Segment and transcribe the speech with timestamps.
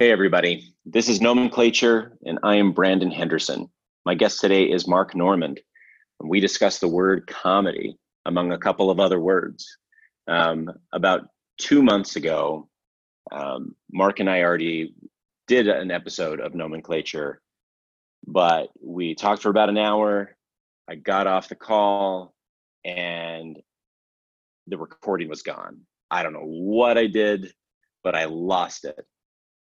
[0.00, 0.72] Hey, everybody.
[0.86, 3.68] This is Nomenclature, and I am Brandon Henderson.
[4.06, 5.58] My guest today is Mark Normand,
[6.20, 9.66] and we discuss the word comedy, among a couple of other words.
[10.28, 11.22] Um, about
[11.60, 12.68] two months ago,
[13.32, 14.94] um, Mark and I already
[15.48, 17.42] did an episode of Nomenclature,
[18.24, 20.36] but we talked for about an hour.
[20.88, 22.36] I got off the call,
[22.84, 23.58] and
[24.68, 25.80] the recording was gone.
[26.08, 27.52] I don't know what I did,
[28.04, 29.04] but I lost it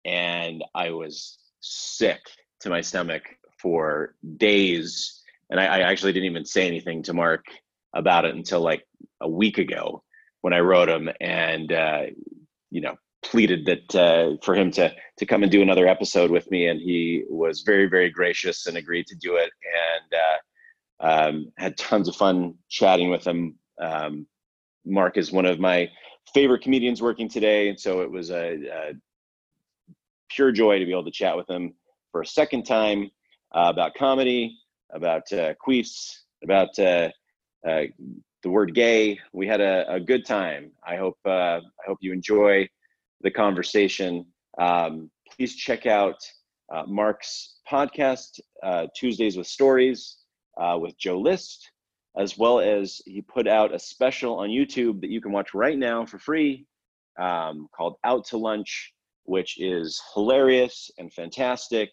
[0.07, 2.21] and I was sick
[2.61, 3.23] to my stomach
[3.61, 5.21] for days.
[5.49, 7.45] And I, I, actually didn't even say anything to Mark
[7.93, 8.85] about it until like
[9.21, 10.03] a week ago
[10.41, 12.03] when I wrote him and, uh,
[12.71, 16.49] you know, pleaded that uh, for him to to come and do another episode with
[16.51, 19.49] me, and he was very very gracious and agreed to do it,
[19.89, 23.55] and uh, um, had tons of fun chatting with him.
[23.81, 24.27] Um,
[24.85, 25.89] Mark is one of my
[26.33, 28.93] favorite comedians working today, and so it was a, a
[30.29, 31.73] pure joy to be able to chat with him
[32.11, 33.09] for a second time
[33.53, 34.57] uh, about comedy,
[34.91, 37.09] about uh, queefs, about uh,
[37.67, 37.83] uh,
[38.43, 39.19] the word gay.
[39.33, 40.71] We had a, a good time.
[40.85, 42.67] I hope uh, I hope you enjoy
[43.21, 44.25] the conversation.
[44.59, 46.17] Um, please check out
[46.73, 48.39] uh, Mark's podcast,
[48.95, 50.17] Tuesdays with Stories,
[50.79, 51.71] with Joe List,
[52.17, 55.77] as well as he put out a special on YouTube that you can watch right
[55.77, 56.65] now for free
[57.19, 58.93] um, called Out to Lunch
[59.27, 61.89] which is hilarious and fantastic.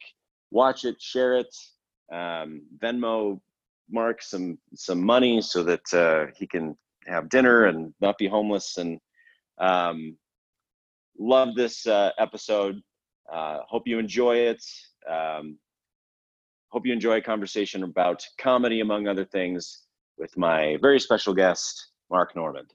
[0.50, 1.54] Watch it, share it,
[2.12, 3.40] um, Venmo
[3.90, 6.74] Mark some some money so that uh, he can
[7.06, 8.78] have dinner and not be homeless.
[8.78, 8.98] And
[9.58, 10.16] um,
[11.18, 12.80] love this uh, episode.
[13.30, 14.64] Uh, hope you enjoy it.
[15.10, 15.58] Um,
[16.70, 19.82] hope you enjoy a conversation about comedy, among other things,
[20.18, 22.72] with my very special guest, Mark Normand.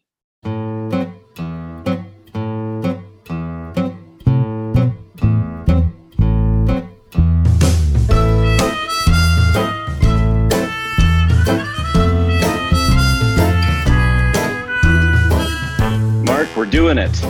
[16.90, 17.24] Doing it.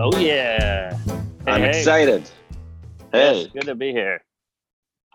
[0.00, 0.98] Oh yeah.
[1.46, 2.28] Hey, I'm excited.
[3.12, 3.48] Hey.
[3.52, 4.24] good to be here.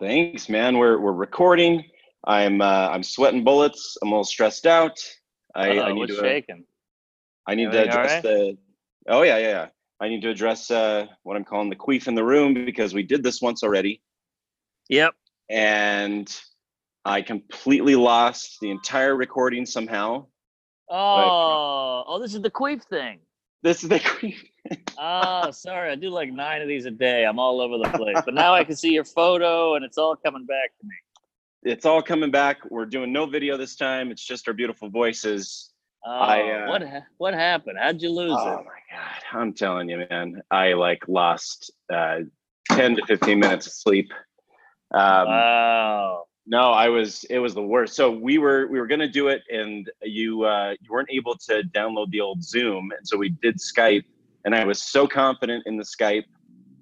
[0.00, 0.78] Thanks, man.
[0.78, 1.84] We're we're recording.
[2.24, 3.98] I'm uh, I'm sweating bullets.
[4.00, 4.98] I'm a little stressed out.
[5.54, 6.64] I, I need to uh, shaking.
[7.46, 8.22] I need Everything to address right?
[8.22, 8.58] the
[9.06, 9.66] Oh yeah, yeah, yeah.
[10.00, 13.02] I need to address uh, what I'm calling the queef in the room because we
[13.02, 14.00] did this once already.
[14.88, 15.14] Yep.
[15.50, 16.34] And
[17.04, 20.24] I completely lost the entire recording somehow.
[20.88, 23.18] Oh, but, oh, this is the queef thing.
[23.62, 24.36] This is the queen.
[24.98, 25.90] oh, sorry.
[25.90, 27.24] I do like nine of these a day.
[27.24, 28.22] I'm all over the place.
[28.24, 30.94] But now I can see your photo and it's all coming back to me.
[31.64, 32.58] It's all coming back.
[32.70, 34.10] We're doing no video this time.
[34.10, 35.72] It's just our beautiful voices.
[36.06, 36.82] Oh, I, uh, what
[37.18, 37.78] what happened?
[37.80, 38.52] How'd you lose oh it?
[38.52, 39.22] Oh my god!
[39.40, 40.40] I'm telling you, man.
[40.48, 42.20] I like lost uh,
[42.70, 44.12] ten to fifteen minutes of sleep.
[44.94, 47.24] Um, wow no, I was.
[47.24, 47.94] It was the worst.
[47.94, 51.62] So we were we were gonna do it, and you uh, you weren't able to
[51.74, 54.04] download the old Zoom, and so we did Skype,
[54.46, 56.24] and I was so confident in the Skype,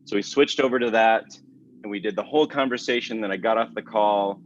[0.04, 1.24] so we switched over to that,
[1.82, 3.20] and we did the whole conversation.
[3.20, 4.40] Then I got off the call,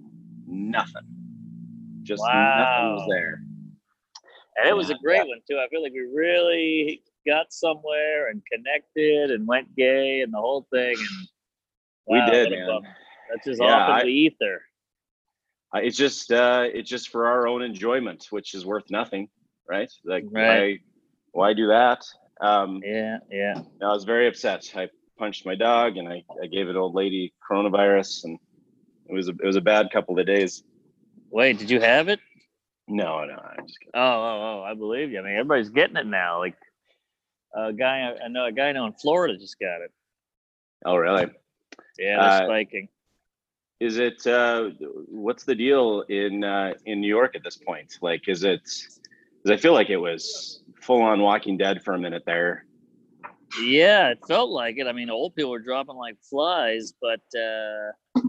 [0.46, 1.06] nothing,
[2.02, 2.58] just wow.
[2.58, 3.42] nothing was there.
[4.56, 5.58] And it was a great one too.
[5.58, 10.66] I feel like we really got somewhere and connected and went gay and the whole
[10.72, 10.94] thing.
[10.96, 11.28] And
[12.06, 12.80] wow, we did, man.
[13.30, 14.62] That's just yeah, off in I, the ether
[15.74, 19.28] it's just uh, it's just for our own enjoyment, which is worth nothing,
[19.68, 19.90] right?
[20.04, 20.80] Like right.
[21.32, 22.04] why why do that?
[22.40, 23.54] Um, yeah, yeah.
[23.82, 24.70] I was very upset.
[24.74, 24.88] I
[25.18, 28.38] punched my dog, and I, I gave an old lady coronavirus, and
[29.08, 30.64] it was a, it was a bad couple of days.
[31.30, 32.18] Wait, did you have it?
[32.88, 33.92] No, no, I'm just kidding.
[33.94, 34.64] Oh, oh, oh!
[34.64, 35.20] I believe you.
[35.20, 36.40] I mean, everybody's getting it now.
[36.40, 36.56] Like
[37.54, 39.92] a guy, I know a guy I know in Florida just got it.
[40.84, 41.26] Oh, really?
[41.98, 42.88] Yeah, they're uh, spiking
[43.80, 44.70] is it uh,
[45.08, 47.98] what's the deal in uh, in New York at this point?
[48.02, 48.60] Like, is it?
[48.62, 52.66] Because I feel like it was full on Walking Dead for a minute there.
[53.62, 54.86] Yeah, it felt like it.
[54.86, 58.20] I mean, old people were dropping like flies, but uh,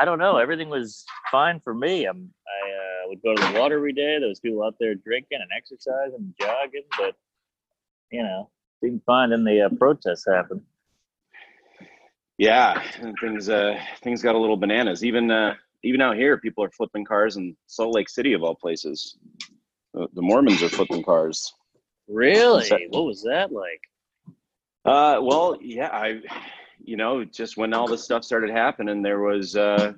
[0.00, 0.36] I don't know.
[0.36, 2.06] Everything was fine for me.
[2.06, 4.18] I'm, I uh, would go to the water every day.
[4.18, 7.16] There was people out there drinking and exercising and jogging, but
[8.12, 8.50] you know,
[8.82, 9.30] seemed fine.
[9.30, 10.62] Then the uh, protests happened.
[12.38, 12.82] Yeah,
[13.20, 15.04] things uh, things got a little bananas.
[15.04, 18.54] Even uh, even out here, people are flipping cars in Salt Lake City of all
[18.54, 19.16] places.
[19.94, 21.54] The, the Mormons are flipping cars.
[22.08, 22.64] Really?
[22.64, 23.80] So, what was that like?
[24.84, 26.20] Uh, well, yeah, I,
[26.78, 29.94] you know, just when all this stuff started happening, there was, uh,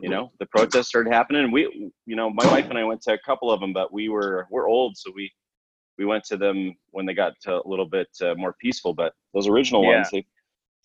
[0.00, 1.44] you know, the protests started happening.
[1.44, 3.92] And we, you know, my wife and I went to a couple of them, but
[3.92, 5.30] we were we're old, so we
[5.98, 8.94] we went to them when they got to a little bit uh, more peaceful.
[8.94, 9.96] But those original yeah.
[9.96, 10.24] ones, they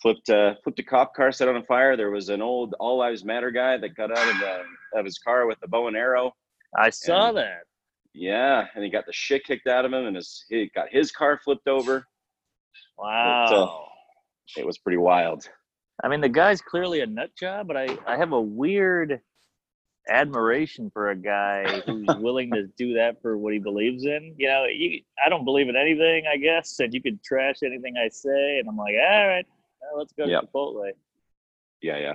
[0.01, 1.95] flipped uh, flipped a cop car set on fire.
[1.97, 5.17] There was an old All Lives Matter guy that got out of the of his
[5.19, 6.33] car with a bow and arrow.
[6.77, 7.61] I saw And- that.
[8.13, 11.11] Yeah, and he got the shit kicked out of him, and his he got his
[11.11, 12.07] car flipped over.
[12.97, 13.85] Wow.
[14.57, 15.47] It was pretty wild.
[16.03, 19.19] I mean, the guy's clearly a nut job, but I, I have a weird
[20.09, 24.33] admiration for a guy who's willing to do that for what he believes in.
[24.37, 27.95] You know, you, I don't believe in anything, I guess, and you could trash anything
[27.97, 29.45] I say, and I'm like, all right,
[29.81, 30.91] well, let's go to Chipotle.
[31.81, 32.13] Yeah, yeah.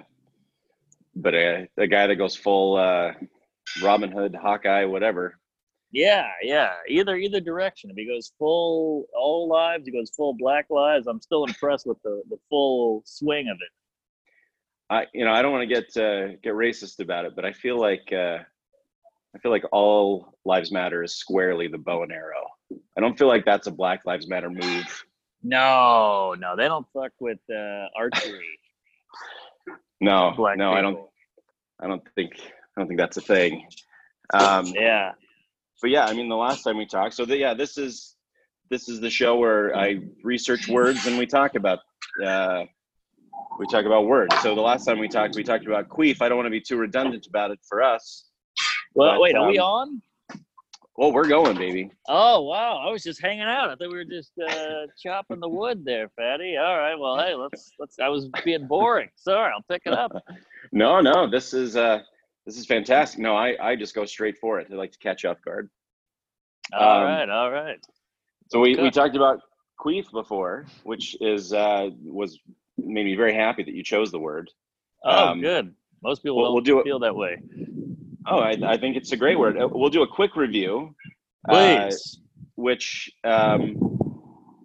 [1.14, 3.12] But uh, the guy that goes full uh,
[3.82, 5.38] Robin Hood, Hawkeye, whatever.
[5.90, 6.70] Yeah, yeah.
[6.88, 7.90] Either either direction.
[7.90, 11.06] If he goes full all lives, he goes full black lives.
[11.06, 13.70] I'm still impressed with the, the full swing of it.
[14.88, 17.52] I, you know, I don't want to get uh, get racist about it, but I
[17.52, 18.38] feel like uh,
[19.34, 22.46] I feel like all lives matter is squarely the bow and arrow.
[22.96, 25.04] I don't feel like that's a Black Lives Matter move.
[25.42, 28.40] No, no, they don't fuck with uh, archery.
[30.00, 30.98] No, Black no, I don't.
[31.80, 32.32] I don't think.
[32.36, 33.68] I don't think that's a thing.
[34.34, 35.12] Um, Yeah.
[35.80, 38.16] but yeah, I mean, the last time we talked, so the, yeah, this is
[38.68, 41.80] this is the show where I research words and we talk about
[42.24, 42.64] uh,
[43.60, 44.34] we talk about words.
[44.42, 46.20] So the last time we talked, we talked about queef.
[46.20, 48.24] I don't want to be too redundant about it for us.
[48.94, 50.02] Well, But, wait, are we um, on?
[50.96, 51.90] Well, we're going, baby.
[52.06, 53.70] Oh wow, I was just hanging out.
[53.70, 56.56] I thought we were just uh, chopping the wood there, Fatty.
[56.58, 57.98] All right, well, hey, let's let's.
[57.98, 59.08] I was being boring.
[59.16, 60.12] Sorry, I'll pick it up.
[60.74, 61.98] No, no, this is uh,
[62.46, 63.18] this is fantastic.
[63.20, 64.68] No, I I just go straight for it.
[64.72, 65.68] I like to catch off guard.
[66.72, 67.78] All Um, right, all right.
[68.48, 69.40] So we, we talked about
[69.78, 72.38] queef before, which is uh, was
[72.78, 74.48] made me very happy that you chose the word.
[75.04, 75.74] Oh, um, good.
[76.02, 77.42] Most people we'll- don't we'll do it- feel that way.
[78.26, 79.60] Oh, I, I think it's a great word.
[79.60, 80.94] Uh, We'll do a quick review.
[81.48, 82.20] uh, Please.
[82.54, 83.76] which um,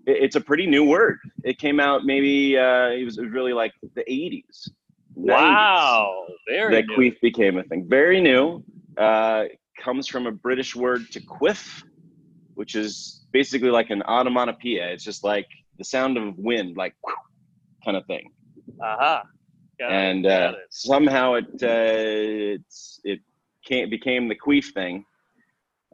[0.06, 1.18] it- it's a pretty new word.
[1.44, 4.70] It came out maybe uh, it was really like the 80s.
[5.18, 6.96] 90s, wow, very that new.
[6.96, 7.88] queef became a thing.
[7.90, 8.64] Very new.
[8.98, 9.46] Uh,
[9.80, 11.84] comes from a British word to quiff,
[12.54, 14.88] which is basically like an onomatopoeia.
[14.90, 15.48] It's just like
[15.80, 16.94] the sound of wind, like
[17.84, 18.30] kind of thing.
[18.82, 19.24] Aha.
[19.80, 23.20] Got it, and uh, somehow it uh, it's, it
[23.68, 25.06] came, became the queef thing.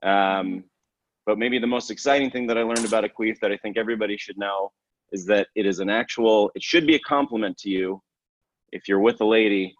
[0.04, 0.64] Um,
[1.25, 3.78] but maybe the most exciting thing that I learned about a queef that I think
[3.78, 4.72] everybody should know
[5.12, 6.52] is that it is an actual.
[6.56, 8.02] It should be a compliment to you
[8.72, 9.75] if you're with a lady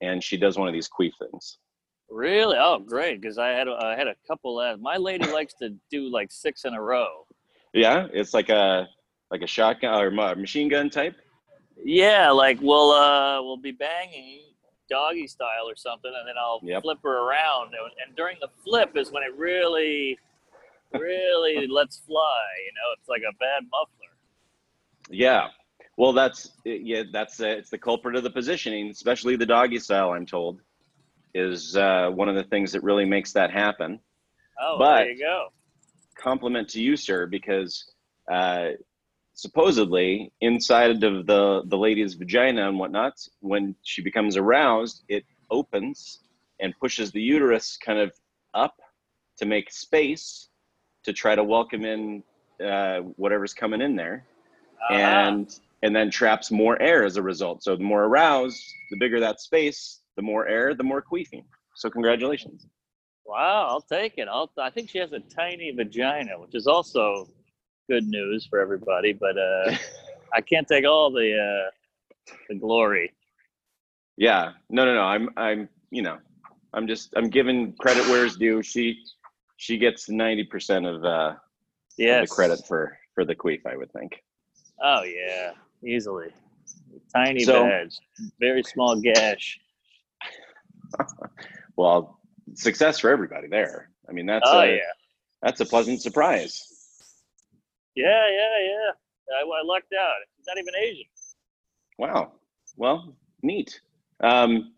[0.00, 1.58] and she does one of these queef things.
[2.10, 2.56] Really?
[2.58, 3.20] Oh, great.
[3.20, 4.56] Because I had a, I had a couple.
[4.56, 4.80] Last.
[4.80, 7.26] My lady likes to do like six in a row.
[7.72, 8.86] Yeah, it's like a
[9.30, 11.16] like a shotgun or machine gun type.
[11.82, 14.42] Yeah, like we'll uh we'll be banging
[14.88, 16.82] doggy style or something, and then I'll Yep.
[16.82, 20.18] flip her around, and, and during the flip is when it really,
[20.92, 22.42] really lets fly.
[22.66, 24.16] You know, it's like a bad muffler.
[25.10, 25.48] Yeah.
[25.98, 27.02] Well, that's yeah.
[27.12, 30.10] That's uh, it's the culprit of the positioning, especially the doggy style.
[30.12, 30.60] I'm told
[31.34, 33.98] is uh, one of the things that really makes that happen.
[34.60, 35.48] Oh, But- there you go.
[36.14, 37.92] Compliment to you, sir, because
[38.30, 38.68] uh,
[39.42, 46.20] supposedly inside of the the lady's vagina and whatnot, when she becomes aroused, it opens
[46.60, 48.12] and pushes the uterus kind of
[48.54, 48.76] up
[49.38, 50.48] to make space
[51.02, 52.22] to try to welcome in
[52.64, 54.24] uh, whatever's coming in there.
[54.90, 54.94] Aha.
[54.94, 57.62] and and then traps more air as a result.
[57.64, 61.44] So the more aroused, the bigger that space, the more air, the more queefing.
[61.74, 62.66] So congratulations.
[63.26, 64.28] wow, I'll take it.
[64.28, 64.50] I'll.
[64.58, 67.28] I think she has a tiny vagina, which is also
[67.88, 69.12] good news for everybody.
[69.12, 69.74] But uh,
[70.34, 73.12] I can't take all the uh, the glory.
[74.16, 75.02] Yeah, no, no, no.
[75.02, 76.18] I'm, I'm, you know,
[76.74, 78.62] I'm just, I'm giving credit where it's due.
[78.62, 79.02] She,
[79.56, 81.34] she gets ninety percent of uh,
[81.98, 82.28] Yes.
[82.28, 84.22] the credit for for the queef, I would think.
[84.82, 85.52] Oh yeah,
[85.84, 86.28] easily.
[87.14, 87.98] Tiny So- badge,
[88.40, 89.58] very small gash.
[91.76, 92.20] Well,
[92.54, 93.88] success for everybody there.
[94.08, 94.80] I mean, that's oh a, yeah,
[95.42, 96.62] that's a pleasant surprise.
[97.94, 98.90] Yeah, yeah, yeah.
[99.36, 100.14] I, I lucked out.
[100.36, 101.06] She's not even Asian.
[101.98, 102.32] Wow.
[102.76, 103.80] Well, neat.
[104.20, 104.72] Um,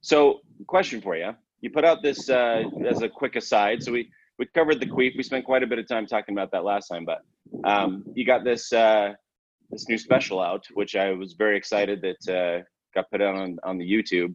[0.00, 3.82] so, question for you: You put out this uh, as a quick aside.
[3.82, 5.16] So we we covered the queef.
[5.16, 7.22] We spent quite a bit of time talking about that last time, but
[7.64, 9.12] um, you got this uh,
[9.70, 12.64] this new special out, which I was very excited that uh,
[12.94, 14.34] got put out on on the YouTube.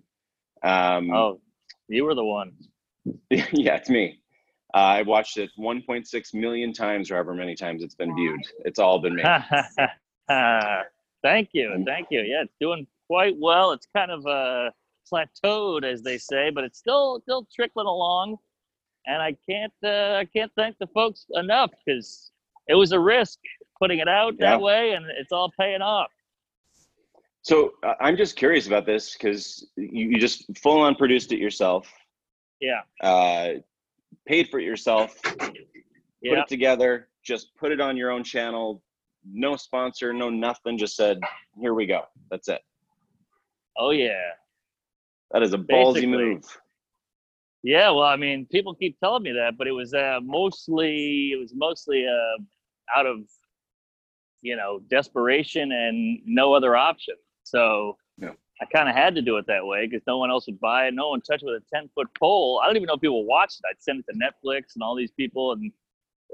[0.64, 1.40] Um, Oh,
[1.88, 2.54] you were the one.
[3.30, 4.20] yeah, it's me.
[4.74, 8.42] Uh, I watched it 1.6 million times, or however many times it's been viewed.
[8.66, 9.24] It's all been me.
[11.24, 12.22] thank you, Um, thank you.
[12.22, 13.72] Yeah, it's doing quite well.
[13.72, 14.70] It's kind of uh,
[15.12, 18.38] plateaued, as they say, but it's still still trickling along.
[19.08, 22.32] And I can't uh, I can't thank the folks enough because
[22.68, 23.40] it was a risk
[23.80, 24.52] putting it out Yeah.
[24.52, 26.12] that way, and it's all paying off.
[27.42, 31.40] So uh, I'm just curious about this because you, you just full on produced it
[31.40, 31.92] yourself.
[32.60, 32.82] Yeah.
[33.02, 33.54] Uh,
[34.28, 35.20] paid for it yourself.
[36.22, 36.32] Yeah.
[36.32, 37.08] Put it together.
[37.24, 38.82] Just put it on your own channel.
[39.26, 40.14] No sponsor.
[40.14, 40.78] No nothing.
[40.78, 41.20] Just said,
[41.60, 42.02] here we go.
[42.30, 42.62] That's it.
[43.78, 44.32] Oh yeah.
[45.32, 46.08] That is a ballsy Basically.
[46.08, 46.44] move.
[47.62, 51.40] Yeah, well, I mean, people keep telling me that, but it was uh, mostly it
[51.40, 53.18] was mostly uh, out of
[54.42, 57.16] you know desperation and no other option.
[57.44, 58.32] So Yeah.
[58.62, 60.88] I kind of had to do it that way because no one else would buy
[60.88, 60.94] it.
[60.94, 62.60] No one touched with a ten foot pole.
[62.62, 63.68] I don't even know if people watched it.
[63.70, 65.72] I'd send it to Netflix and all these people, and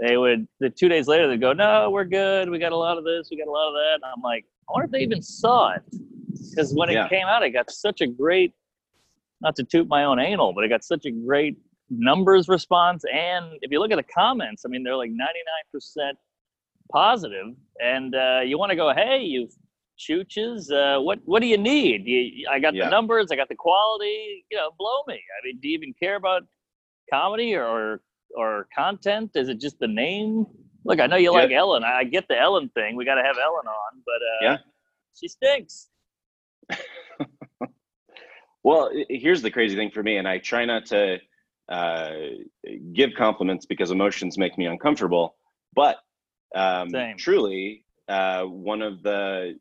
[0.01, 0.48] they would.
[0.60, 2.50] The two days later, they'd go, "No, we're good.
[2.50, 3.29] We got a lot of this.
[3.29, 5.74] We got a lot of that." And I'm like, I wonder if they even saw
[5.74, 5.84] it
[6.50, 7.05] because when Yeah.
[7.05, 8.53] it came out, it got such a great
[9.41, 11.58] not to toot my own anal, but it got such a great
[11.91, 13.03] numbers response.
[13.13, 16.13] And if you look at the comments, I mean, they're like 99%
[16.91, 17.48] positive.
[17.84, 19.48] And uh, you want to go, hey, you
[19.98, 22.06] chooches, uh, what what do you need?
[22.06, 22.86] You, I got Yeah.
[22.86, 24.46] the numbers, I got the quality.
[24.52, 25.16] You know, blow me.
[25.16, 26.44] I mean, do you even care about
[27.12, 28.02] comedy or
[28.36, 29.32] or content?
[29.36, 30.46] Is it just the name?
[30.84, 31.40] Look, I know you Yeah.
[31.40, 31.84] like Ellen.
[31.84, 32.96] I get the Ellen thing.
[32.96, 34.58] We got to have Ellen on, but uh, Yeah.
[35.20, 35.90] she stinks.
[38.64, 41.20] Well, here's the crazy thing for me, and I try not to
[41.70, 42.14] uh,
[42.94, 45.36] give compliments because emotions make me uncomfortable.
[45.75, 45.98] But
[46.56, 47.16] um, Same.
[47.16, 49.58] truly, uh, one of the,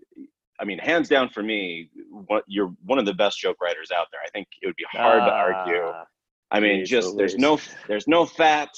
[0.60, 4.06] I mean, hands down for me, what, you're one of the best joke writers out
[4.12, 4.20] there.
[4.24, 5.82] I think it would be hard to argue.
[5.82, 6.04] Ah,
[6.50, 7.58] I mean, Jeez just there's no
[7.88, 8.70] there's no fat.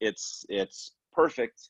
[0.00, 1.68] It's it's perfect.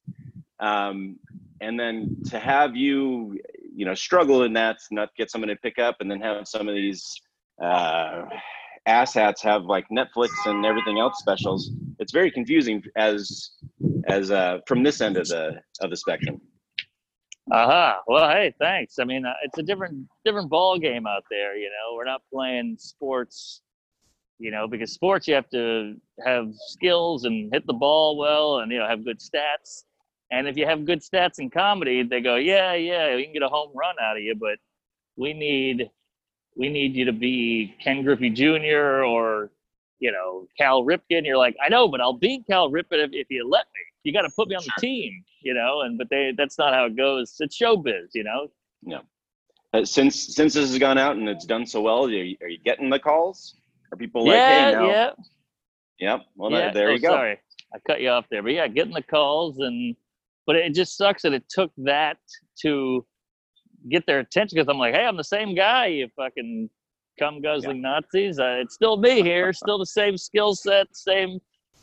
[0.61, 1.19] Um,
[1.61, 3.39] and then to have you,
[3.75, 6.69] you know, struggle in that, not get someone to pick up, and then have some
[6.69, 7.21] of these
[7.63, 8.23] uh,
[8.87, 11.71] asshats have like Netflix and everything else specials.
[11.99, 13.51] It's very confusing as
[14.07, 16.41] as uh, from this end of the of the spectrum.
[17.51, 17.63] Aha.
[17.91, 18.03] Uh-huh.
[18.09, 18.99] Well, hey, thanks.
[18.99, 21.57] I mean, uh, it's a different different ball game out there.
[21.57, 23.63] You know, we're not playing sports.
[24.39, 28.73] You know, because sports you have to have skills and hit the ball well, and
[28.73, 29.85] you know have good stats.
[30.31, 33.43] And if you have good stats in comedy, they go, yeah, yeah, we can get
[33.43, 34.59] a home run out of you, but
[35.17, 35.91] we need
[36.57, 39.05] we need you to be Ken Griffey Jr.
[39.05, 39.51] or
[40.01, 41.25] you know Cal Ripken.
[41.27, 43.81] You're like, I know, but I'll beat Cal Ripken if, if you let me.
[44.05, 45.83] You got to put me on the team, you know.
[45.83, 47.37] And but they that's not how it goes.
[47.41, 48.49] It's showbiz, you know.
[49.75, 52.49] Uh, since since this has gone out and it's done so well, are you, are
[52.49, 53.57] you getting the calls?
[53.93, 55.11] Are people like, yeah, hey, no, yeah,
[55.99, 56.73] yep, well, yeah.
[56.73, 57.09] there Oh, you go.
[57.09, 57.39] Sorry,
[57.75, 59.95] I cut you off there, but yeah, getting the calls and
[60.47, 62.17] but it just sucks that it took that
[62.63, 63.05] to
[63.91, 65.87] get their attention because I'm like, hey, I'm the same guy.
[65.87, 66.71] You fucking
[67.19, 68.39] cum guzzling Nazis.
[68.39, 69.53] Uh, it's still me here.
[69.65, 70.87] Still the same skill set.
[70.97, 71.39] Same.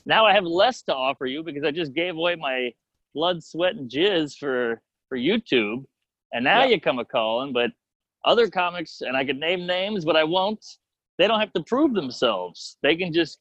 [0.06, 2.72] Now I have less to offer you because I just gave away my
[3.14, 5.86] blood, sweat, and jizz for for YouTube,
[6.34, 6.70] and now Yeah.
[6.72, 7.54] you come a calling.
[7.54, 7.72] But
[8.24, 10.64] other comics, and I could name names, but I won't.
[11.18, 12.78] They don't have to prove themselves.
[12.82, 13.40] They can just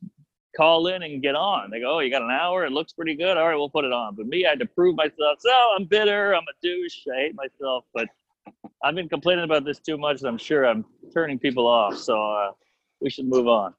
[0.56, 1.70] call in and get on.
[1.70, 2.64] They go, "Oh, you got an hour.
[2.64, 3.36] It looks pretty good.
[3.36, 5.40] All right, we'll put it on." But me, I had to prove myself.
[5.40, 6.34] So I'm bitter.
[6.34, 7.06] I'm a douche.
[7.12, 7.84] I hate myself.
[7.94, 8.08] But
[8.82, 11.96] I've been complaining about this too much, and I'm sure I'm turning people off.
[11.96, 12.52] So uh,
[13.00, 13.74] we should move on.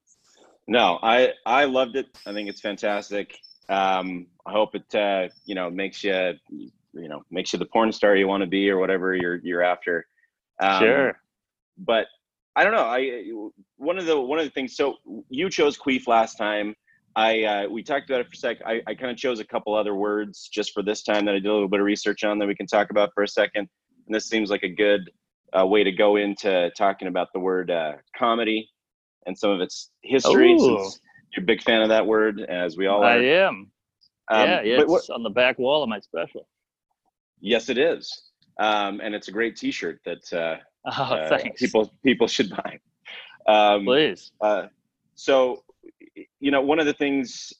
[0.67, 2.07] No, I I loved it.
[2.25, 3.38] I think it's fantastic.
[3.69, 7.91] Um, I hope it uh, you know makes you you know makes you the porn
[7.91, 10.07] star you want to be or whatever you're you're after.
[10.60, 11.19] Um, sure.
[11.77, 12.07] But
[12.55, 12.86] I don't know.
[12.86, 13.24] I
[13.77, 14.75] one of the one of the things.
[14.75, 14.95] So
[15.29, 16.75] you chose queef last time.
[17.15, 18.57] I uh, we talked about it for a sec.
[18.65, 21.39] I, I kind of chose a couple other words just for this time that I
[21.39, 23.69] did a little bit of research on that we can talk about for a second.
[24.07, 25.10] And this seems like a good
[25.57, 28.69] uh, way to go into talking about the word uh, comedy
[29.25, 30.55] and some of its history.
[30.58, 33.10] You're a big fan of that word, as we all are.
[33.12, 33.72] I am.
[34.32, 34.82] Um, yeah, yeah.
[34.82, 36.48] It's what- on the back wall of my special.
[37.41, 38.32] yes, it is.
[38.60, 40.58] Um, and it's a great T-shirt that uh,
[40.98, 42.79] Oh, uh, people people should buy.
[43.48, 44.32] Um, Please.
[44.39, 44.67] Uh,
[45.15, 45.63] so,
[46.39, 47.51] you know, one of the things,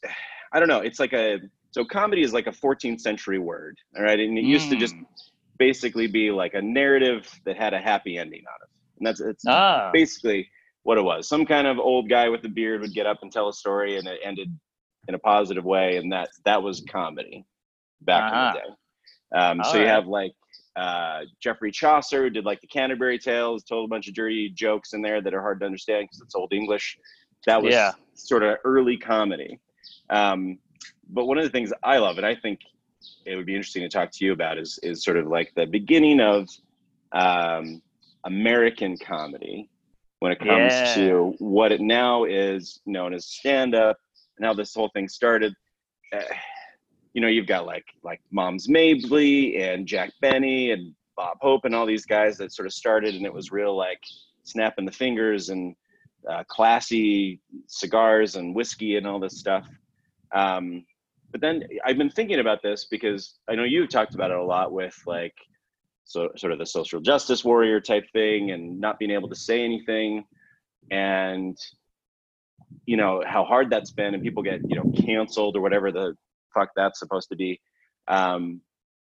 [0.54, 1.40] I don't know, it's like a,
[1.72, 4.20] so comedy is like a 14th century word, all right?
[4.20, 5.06] And it used to just Mm.
[5.60, 8.70] basically be like a narrative that had a happy ending on it.
[9.00, 10.48] And that's, it's Ah, basically
[10.86, 11.28] what it was.
[11.28, 13.98] Some kind of old guy with a beard would get up and tell a story
[13.98, 14.50] and it ended
[15.08, 15.98] in a positive way.
[15.98, 17.44] And that, that was comedy
[18.02, 18.36] back Uh-huh.
[18.36, 18.70] in the day.
[19.40, 20.34] Um, so All you have like
[20.76, 24.94] uh, Geoffrey Chaucer who did like the Canterbury Tales, told a bunch of dirty jokes
[24.94, 26.98] in there that are hard to understand because it's old English.
[27.48, 27.92] That was Yeah.
[28.14, 29.60] sort of early comedy.
[30.12, 30.60] Um,
[31.10, 32.60] but one of the things I love, and I think
[33.26, 35.66] it would be interesting to talk to you about, is is sort of like the
[35.66, 36.48] beginning of
[37.12, 37.82] um,
[38.26, 39.70] American comedy
[40.26, 40.96] when it comes Yeah.
[40.96, 43.96] to what it now is known as stand up
[44.38, 45.54] and how this whole thing started.
[46.12, 46.24] Uh,
[47.14, 51.76] you know, you've got like like Moms Mabley and Jack Benny and Bob Hope and
[51.76, 54.02] all these guys that sort of started, and it was real like
[54.42, 55.76] snapping the fingers and
[56.28, 59.70] uh, classy cigars and whiskey and all this stuff.
[60.32, 60.88] Um,
[61.32, 64.44] but then I've been thinking about this because I know you've talked about it a
[64.44, 65.36] lot with like
[66.06, 69.64] so sort of the social justice warrior type thing and not being able to say
[69.64, 70.24] anything
[70.92, 71.58] and
[72.86, 76.16] you know how hard that's been and people get you know canceled or whatever the
[76.54, 77.60] fuck that's supposed to be
[78.08, 78.62] um,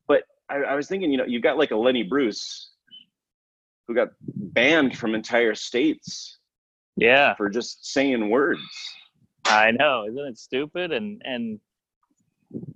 [0.08, 2.72] but I, I was thinking you know you've got like a lenny bruce
[3.88, 6.38] who got banned from entire states
[6.96, 8.62] Yeah, for just saying words
[9.46, 10.06] I know.
[10.08, 10.92] Isn't it stupid?
[10.92, 11.60] And and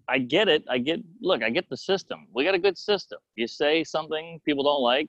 [0.08, 0.64] I get it.
[0.70, 1.00] I get.
[1.22, 2.28] Look, I get the system.
[2.34, 3.20] We got a good system.
[3.36, 5.08] You say something people don't like,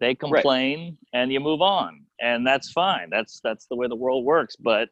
[0.00, 3.10] they complain, and you move on, and that's fine.
[3.10, 4.56] That's that's the way the world works.
[4.56, 4.90] But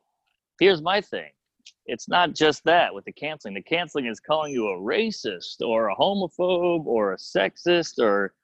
[0.60, 1.30] here's my thing.
[1.86, 3.54] It's not just that with the canceling.
[3.54, 8.34] The canceling is calling you a racist or a homophobe or a sexist or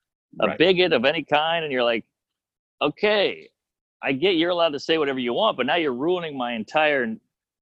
[0.40, 0.58] a Right.
[0.58, 2.04] bigot of any kind, and you're like,
[2.80, 3.48] okay,
[4.02, 7.16] I get you're allowed to say whatever you want, but now you're ruining my entire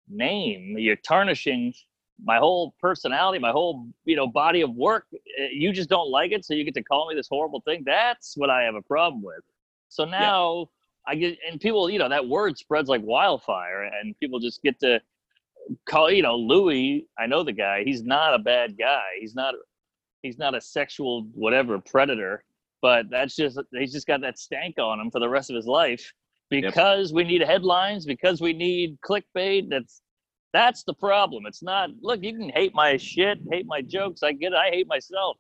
[0.08, 0.76] name.
[0.78, 1.74] You're tarnishing
[2.24, 5.06] my whole personality, my whole you know body of work.
[5.14, 7.82] Uh, You just don't like it, so you get to call me this horrible thing.
[7.84, 9.42] That's what I have a problem with.
[9.88, 10.68] So now
[11.06, 14.78] I get and people, you know, that word spreads like wildfire, and people just get
[14.80, 15.00] to
[15.88, 16.10] call.
[16.10, 17.06] You know, Louis.
[17.18, 17.84] I know the guy.
[17.84, 19.02] He's not a bad guy.
[19.20, 19.54] He's not.
[20.22, 22.44] He's not a sexual whatever predator.
[22.82, 25.66] But that's just he's just got that stank on him for the rest of his
[25.66, 26.12] life
[26.50, 30.02] because we need headlines because we need clickbait that's
[30.52, 31.46] that's the problem.
[31.46, 34.70] It's not look you can hate my shit hate my jokes i get it i
[34.70, 35.36] hate myself.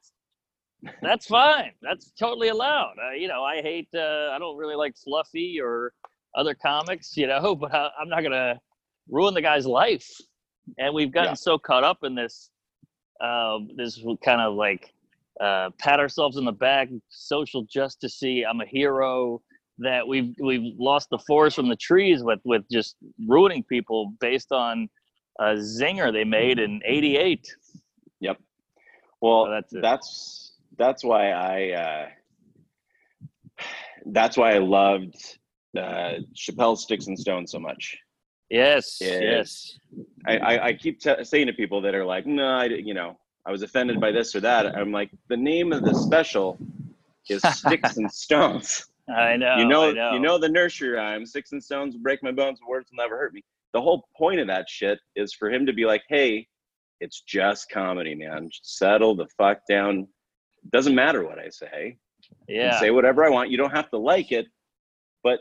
[1.02, 1.72] That's fine.
[1.82, 2.94] That's totally allowed.
[3.04, 5.92] Uh, you know i hate uh, i don't really like fluffy or
[6.36, 8.58] other comics you know but I, i'm not gonna
[9.08, 10.06] ruin the guy's life.
[10.78, 11.34] And we've gotten Yeah.
[11.34, 12.50] so caught up in this
[13.20, 14.92] uh, this kind of like
[15.40, 19.40] uh, pat ourselves in the back social justice i'm a hero
[19.78, 24.52] that we've we've lost the forest from the trees with with just ruining people based
[24.52, 24.88] on
[25.40, 27.56] a zinger they made in 88
[28.20, 28.38] Yep.
[29.20, 29.82] well So that's it.
[29.82, 32.06] that's that's why i uh
[34.06, 35.14] that's why i loved
[35.76, 37.96] uh chappelle's sticks and stones so much
[38.50, 39.18] yes Yeah.
[39.20, 39.78] yes
[40.26, 43.18] I, I, I keep t- saying to people that are like, no, I, you know,
[43.46, 44.76] I was offended by this or that.
[44.76, 46.58] I'm like, the name of the special
[47.28, 48.86] is Sticks and Stones.
[49.08, 50.12] i know you know, know.
[50.12, 53.02] you know the nursery rhyme, Sticks and Stones will break my bones, but words will
[53.02, 53.42] never hurt me.
[53.72, 56.46] The whole point of that shit is for him to be like, hey,
[57.00, 58.48] it's just comedy, man.
[58.50, 60.08] Just settle the fuck down.
[60.72, 61.96] Doesn't matter what I say.
[62.48, 63.50] Yeah say whatever I want.
[63.50, 64.46] You don't have to like it,
[65.24, 65.40] but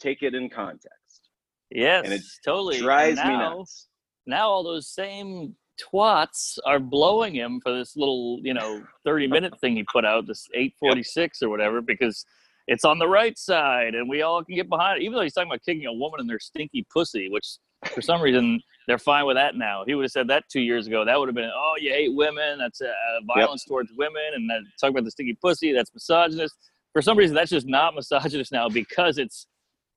[0.00, 1.28] take it in context.
[1.70, 3.88] yes and it totally Drives And me now, nuts.
[4.26, 9.58] now all those same twats are blowing him for this little you know 30 minute
[9.60, 12.24] thing he put out this 846 or whatever because
[12.66, 15.34] it's on the right side and we all can get behind it even though he's
[15.34, 17.58] talking about kicking a woman in their stinky pussy which
[17.94, 19.82] for some reason they're fine with that now.
[19.82, 21.90] If he would have said that two years ago that would have been oh you
[21.90, 22.58] hate women.
[22.58, 22.86] That's uh,
[23.34, 25.72] violence towards women and that talk about the stinky pussy.
[25.72, 26.54] That's misogynist.
[26.92, 29.46] For some reason that's just not misogynist now because it's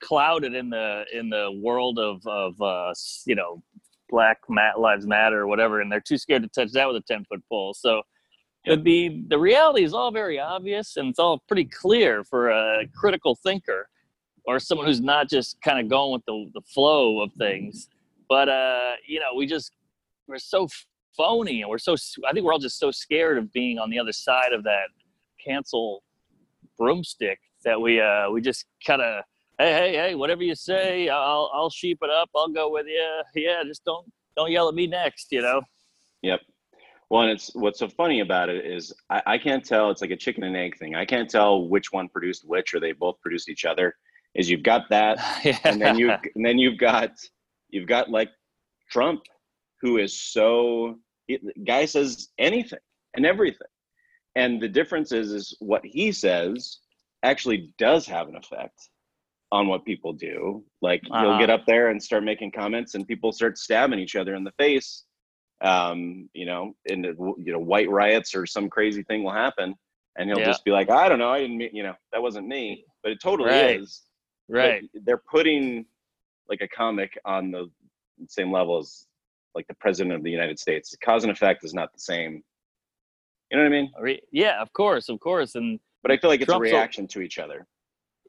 [0.01, 2.93] clouded in the in the world of of uh
[3.25, 3.61] you know
[4.09, 7.01] black Ma- lives matter or whatever and they're too scared to touch that with a
[7.01, 7.73] 10 foot pole.
[7.73, 8.01] So
[8.65, 8.83] Yep.
[8.83, 13.35] the the reality is all very obvious and it's all pretty clear for a critical
[13.35, 13.87] thinker
[14.49, 17.87] or someone who's not just kind of going with the, the flow of things
[18.27, 19.71] but uh you know we just
[20.27, 20.67] we're so
[21.15, 21.95] phony and we're so
[22.27, 24.87] i think we're all just so scared of being on the other side of that
[25.45, 26.03] cancel
[26.77, 29.23] broomstick that we uh we just kind of
[29.57, 33.21] hey hey hey whatever you say i'll i'll sheep it up i'll go with you
[33.35, 35.61] yeah just don't don't yell at me next you know
[36.21, 36.41] Yep.
[37.09, 39.89] Well, and it's what's so funny about it is I, I can't tell.
[39.89, 40.95] It's like a chicken and egg thing.
[40.95, 43.95] I can't tell which one produced which, or they both produced each other.
[44.39, 45.17] Is you've got that,
[45.65, 47.11] and then you and then you've got
[47.69, 48.29] you've got like
[48.89, 49.21] Trump,
[49.81, 50.95] who is so
[51.67, 52.79] guy says anything
[53.15, 53.67] and everything,
[54.35, 56.79] and the difference is is what he says
[57.23, 58.79] actually does have an effect
[59.51, 60.63] on what people do.
[60.81, 61.39] Like he'll Uh-huh.
[61.39, 64.53] get up there and start making comments, and people start stabbing each other in the
[64.53, 65.03] face.
[65.61, 69.75] Um, you know, and you know, white riots or some crazy thing will happen,
[70.17, 70.45] and he'll Yeah.
[70.45, 73.11] just be like, "I don't know, I didn't, mean, you know, that wasn't me," but
[73.11, 73.81] it totally Right.
[73.81, 74.03] is.
[74.49, 75.85] But right they're putting
[76.49, 77.69] like a comic on the
[78.27, 79.05] same level as
[79.55, 80.95] like the president of the United States.
[81.03, 82.43] Cause and effect is not the same.
[83.51, 84.19] You know what I mean?
[84.31, 87.21] Yeah of course of course and But I feel like it's Trump's a reaction to
[87.21, 87.67] each other.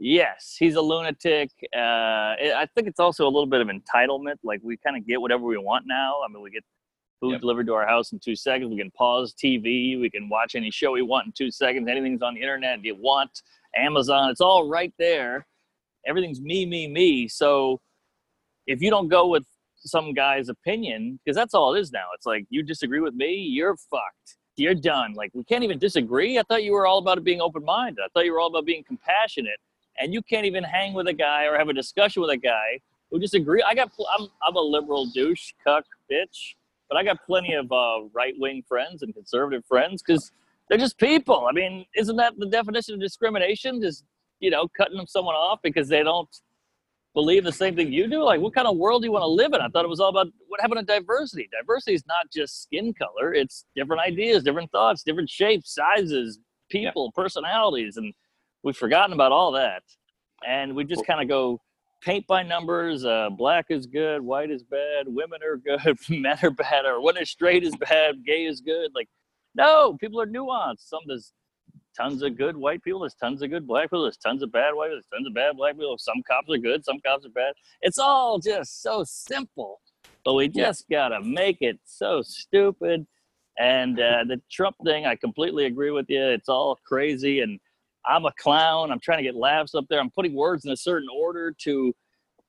[0.03, 1.51] Yes, he's a lunatic.
[1.77, 4.37] Uh, I I think it's also a little bit of entitlement.
[4.43, 6.23] Like we kind of get whatever we want now.
[6.25, 6.65] I mean, we get
[7.21, 7.41] food Yep.
[7.43, 8.71] delivered to our house in two seconds.
[8.71, 10.01] We can pause TV.
[10.01, 11.87] We can watch any show we want in two seconds.
[11.87, 13.43] Anything's on the internet you want.
[13.77, 15.47] Amazon, it's all right there.
[16.11, 17.29] Everything's me, me, me.
[17.29, 17.81] So
[18.67, 19.45] if you don't go with
[19.77, 22.07] some guy's opinion, because that's all it is now.
[22.15, 24.37] It's like you disagree with me, you're fucked.
[24.57, 25.15] You're done.
[25.15, 26.39] Like we can't even disagree.
[26.39, 28.03] I thought you were all about being open minded.
[28.05, 29.59] I thought you were all about being compassionate.
[29.99, 32.81] And you can't even hang with a guy or have a discussion with a guy
[33.11, 33.63] who disagree.
[33.63, 33.91] I got.
[34.19, 34.29] I'm.
[34.47, 36.55] I'm a liberal douche, cuck, bitch.
[36.89, 40.33] But I got plenty of uh, right wing friends and conservative friends because
[40.69, 41.47] they're just people.
[41.49, 43.81] I mean, isn't that the definition of discrimination?
[43.81, 44.05] Just
[44.41, 46.29] you know, cutting someone off because they don't
[47.15, 48.23] believe the same thing you do?
[48.23, 49.61] Like, what kind of world do you want to live in?
[49.61, 51.49] I thought it was all about what happened to diversity.
[51.59, 56.39] Diversity is not just skin color; it's different ideas, different thoughts, different shapes, sizes,
[56.71, 58.13] people, personalities, and
[58.63, 59.83] we've forgotten about all that.
[60.47, 61.61] And we just kind of go
[62.03, 63.05] paint by numbers.
[63.05, 67.17] Uh, black is good, white is bad, women are good, men are bad, or when
[67.17, 68.91] is straight is bad, gay is good.
[68.95, 69.09] Like,
[69.55, 70.89] no, people are nuanced.
[70.89, 71.33] Some there's
[72.01, 73.01] tons of good white people.
[73.01, 74.03] There's tons of good black people.
[74.03, 74.97] There's tons of bad white people.
[74.97, 75.97] There's tons of bad black people.
[75.99, 76.85] Some cops are good.
[76.85, 77.53] Some cops are bad.
[77.83, 79.81] It's all just so simple,
[80.25, 83.07] but we just gotta make it so stupid.
[83.59, 86.23] And uh, the Trump thing, I completely agree with you.
[86.23, 87.61] It's all crazy, and
[88.07, 88.91] I'm a clown.
[88.91, 90.01] I'm trying to get laughs up there.
[90.01, 91.93] I'm putting words in a certain order to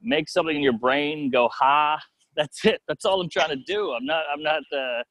[0.01, 1.99] make something in your brain go ha.
[2.37, 2.81] That's it.
[2.87, 3.91] That's all I'm trying to do.
[3.91, 4.23] I'm not.
[4.33, 4.61] I'm not.
[4.73, 5.03] Uh,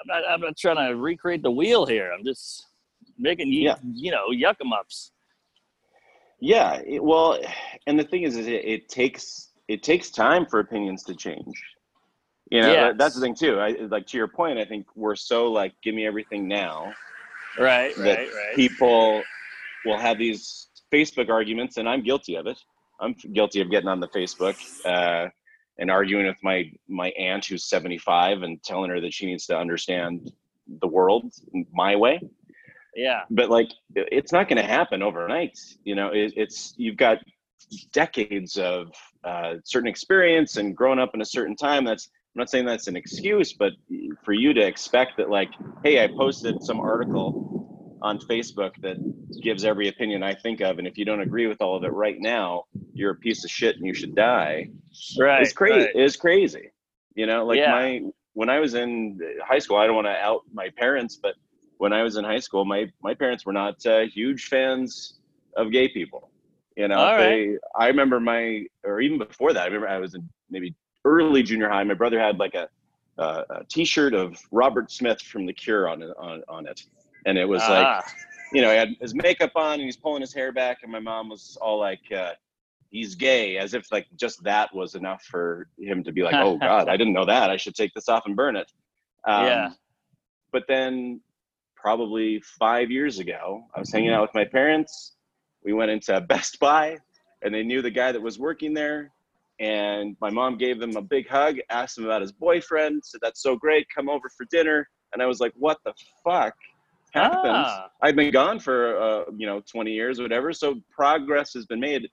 [0.00, 0.22] I'm not.
[0.28, 2.12] I'm not trying to recreate the wheel here.
[2.12, 2.66] I'm just
[3.20, 3.76] making you, Yeah.
[3.94, 5.12] you know, yuck 'em ups.
[6.40, 7.38] Yeah, it, well,
[7.86, 11.54] and the thing is, is it, it takes it takes time for opinions to change.
[12.50, 13.60] You know, that- that's the thing too.
[13.60, 14.58] I like to your point.
[14.58, 16.92] I think we're so like, give me everything now.
[17.58, 17.94] Right.
[17.96, 18.28] that Right.
[18.34, 18.56] Right.
[18.56, 19.22] People
[19.84, 22.58] will have these Facebook arguments, and I'm guilty of it.
[23.00, 25.28] I'm guilty of getting on the Facebook uh,
[25.78, 29.56] and arguing with my my aunt who's 75 and telling her that she needs to
[29.56, 30.32] understand
[30.80, 31.32] the world
[31.72, 32.20] my way
[32.96, 33.22] yeah.
[33.30, 37.18] but like it's not going to happen overnight you know it, it's you've got
[37.92, 38.88] decades of
[39.24, 42.86] uh, certain experience and growing up in a certain time that's i'm not saying that's
[42.88, 43.72] an excuse but
[44.24, 45.50] for you to expect that like
[45.84, 48.96] hey i posted some article on facebook that
[49.42, 51.92] gives every opinion i think of and if you don't agree with all of it
[51.92, 54.68] right now you're a piece of shit and you should die
[55.18, 55.42] Right.
[55.42, 55.90] it's crazy right.
[55.94, 56.70] it's crazy
[57.14, 57.70] you know like Yeah.
[57.72, 58.00] my
[58.32, 61.34] when i was in high school i don't want to out my parents but
[61.80, 65.18] when i was in high school my my parents were not uh, huge fans
[65.56, 66.30] of gay people
[66.76, 70.28] you know they i remember my or even before that i remember i was in
[70.50, 72.68] maybe early junior high my brother had like a
[73.18, 76.80] uh, a t-shirt of robert smith from the cure on it on, on it
[77.26, 78.04] and it was like Ah,
[78.52, 80.98] you know, he had his makeup on and he's pulling his hair back, and my
[81.00, 82.32] mom was all like, uh,
[82.90, 86.58] "He's gay," as if like just that was enough for him to be like, "Oh
[86.60, 87.50] God, I didn't know that.
[87.50, 88.70] I should take this off and burn it."
[89.26, 89.70] Um, Yeah.
[90.52, 91.20] But then,
[91.80, 95.16] probably five years ago, I was hanging out with my parents.
[95.64, 96.98] We went into Best Buy,
[97.42, 99.10] and they knew the guy that was working there.
[99.58, 103.42] And my mom gave him a big hug, asked him about his boyfriend, said, "That's
[103.42, 103.86] so great.
[103.94, 105.92] Come over for dinner." And I was like, "What the
[106.24, 106.54] fuck?"
[107.12, 107.90] happened Ah.
[108.02, 111.80] I've been gone for uh, you know 20 years or whatever, so progress has been
[111.80, 112.08] made.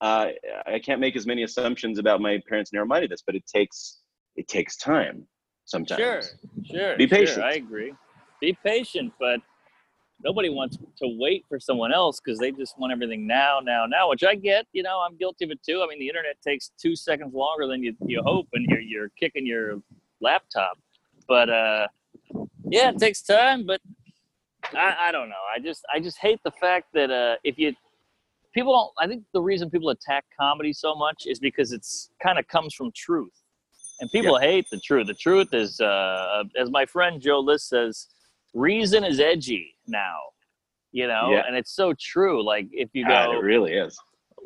[0.00, 0.28] Uh,
[0.66, 4.00] I can't make as many assumptions about my parents' narrow-mindedness, but it takes
[4.36, 5.26] it takes time
[5.64, 6.00] sometimes.
[6.00, 6.22] Sure,
[6.64, 6.96] sure.
[6.96, 7.44] Be sure, patient.
[7.44, 7.92] I agree.
[8.40, 9.40] Be patient, but
[10.22, 14.08] nobody wants to wait for someone else because they just want everything now, now, now.
[14.08, 14.66] Which I get.
[14.72, 15.82] You know, I'm guilty of it too.
[15.82, 19.08] I mean, the internet takes two seconds longer than you you hope, and you're you're
[19.18, 19.80] kicking your
[20.20, 20.78] laptop.
[21.26, 21.88] But uh,
[22.70, 23.66] yeah, it takes time.
[23.66, 23.80] But
[24.74, 25.36] I, I don't know.
[25.54, 27.74] I just I just hate the fact that uh, if you
[28.54, 29.04] people don't.
[29.04, 32.74] I think the reason people attack comedy so much is because it's kind of comes
[32.74, 33.32] from truth
[34.00, 35.06] and people hate the truth.
[35.06, 38.08] The truth is, uh, as my friend Joe List says,
[38.54, 40.16] reason is edgy now.
[40.92, 41.42] You know, Yeah.
[41.46, 42.42] and it's so true.
[42.44, 43.96] Like if you God, go, it really is.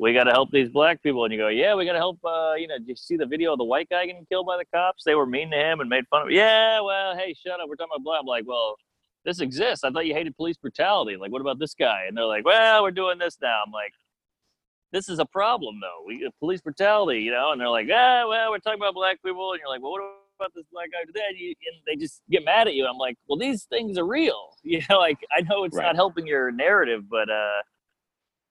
[0.01, 2.19] we got to help these black people, and you go, yeah, we got to help.
[2.25, 4.57] Uh, you know, did you see the video of the white guy getting killed by
[4.57, 5.05] the cops?
[5.05, 6.29] They were mean to him and made fun of.
[6.29, 6.35] Him.
[6.35, 7.69] Yeah, well, hey, shut up.
[7.69, 8.21] We're talking about black.
[8.21, 8.75] I'm like, well,
[9.25, 9.85] this exists.
[9.85, 11.17] I thought you hated police brutality.
[11.17, 12.07] Like, what about this guy?
[12.09, 13.63] And they're like, well, we're doing this now.
[13.65, 13.93] I'm like,
[14.91, 16.05] this is a problem though.
[16.07, 17.53] We police brutality, you know.
[17.53, 20.03] And they're like, ah, well, we're talking about black people, and you're like, well, what
[20.43, 21.21] about this black guy today?
[21.29, 22.87] And, you, and they just get mad at you.
[22.87, 24.51] I'm like, well, these things are real.
[24.65, 25.87] You know, like I know it's Right.
[25.87, 27.61] not helping your narrative, but uh,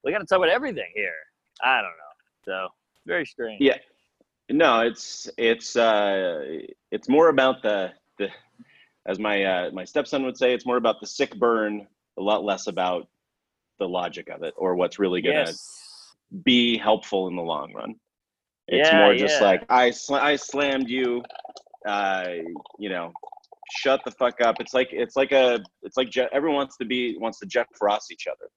[0.03, 1.13] we got to talk about everything here.
[1.63, 2.13] I don't know.
[2.43, 2.67] So
[3.07, 3.61] very strange.
[3.61, 3.77] Yeah.
[4.49, 6.43] No, it's it's uh,
[6.91, 8.27] it's more about the the
[9.05, 11.87] as my uh, my stepson would say, it's more about the sick burn,
[12.19, 13.07] a lot less about
[13.79, 16.13] the logic of it or what's really gonna Yes.
[16.43, 17.95] be helpful in the long run.
[18.67, 19.47] It's Yeah, more just yeah.
[19.47, 21.23] like I sl- I slammed you,
[21.87, 22.25] uh,
[22.79, 23.11] you know,
[23.77, 24.57] shut the fuck up.
[24.59, 28.11] It's like it's like a it's like everyone wants to be wants to Jeff Ross
[28.11, 28.49] each other.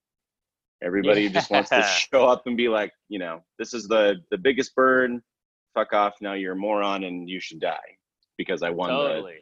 [0.83, 1.83] Everybody just wants to
[2.13, 5.23] show up and be like, you know, this is the the biggest burn.
[5.75, 6.15] Fuck off!
[6.21, 7.97] Now you're a moron and you should die
[8.39, 9.39] because I won Totally.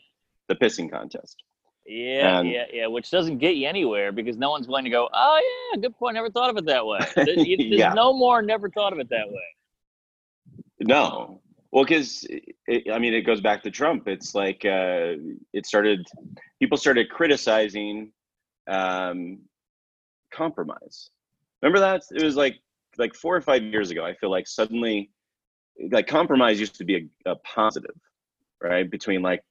[0.48, 1.42] the the pissing contest.
[1.84, 2.86] Yeah, And- yeah, yeah.
[2.86, 5.08] Which doesn't get you anywhere because no one's willing to go.
[5.12, 6.14] Oh yeah, good point.
[6.14, 7.00] Never thought of it that way.
[7.16, 7.92] There's Yeah.
[7.92, 8.40] no more.
[8.40, 9.42] Never thought of it that way.
[10.80, 11.41] No.
[11.72, 12.26] Well, because
[12.68, 14.06] I mean, it goes back to Trump.
[14.06, 15.16] It's like uh,
[15.54, 16.06] it started.
[16.60, 18.12] People started criticizing
[18.68, 19.38] um,
[20.32, 21.10] compromise.
[21.62, 22.02] Remember that?
[22.14, 22.56] It was like
[22.98, 24.04] like four or five years ago.
[24.04, 25.10] I feel like suddenly,
[25.90, 27.96] like compromise used to be a, a positive,
[28.62, 28.90] right?
[28.90, 29.42] Between like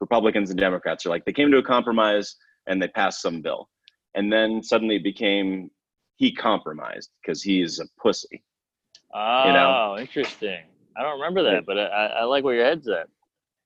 [0.00, 3.70] Republicans and Democrats, or like they came to a compromise and they passed some bill,
[4.14, 5.70] and then suddenly it became
[6.16, 8.42] he compromised because he's a pussy.
[9.14, 9.98] Oh, know?
[9.98, 10.64] interesting.
[10.96, 13.08] I don't remember that, but I, I like where your head's at.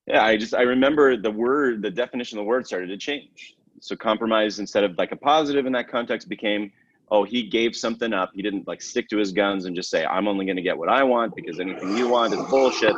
[0.07, 3.55] Yeah, I just I remember the word, the definition of the word started to change.
[3.81, 6.71] So compromise instead of like a positive in that context became,
[7.11, 8.31] oh, he gave something up.
[8.33, 10.77] He didn't like stick to his guns and just say, I'm only going to get
[10.77, 12.95] what I want because anything you want is bullshit.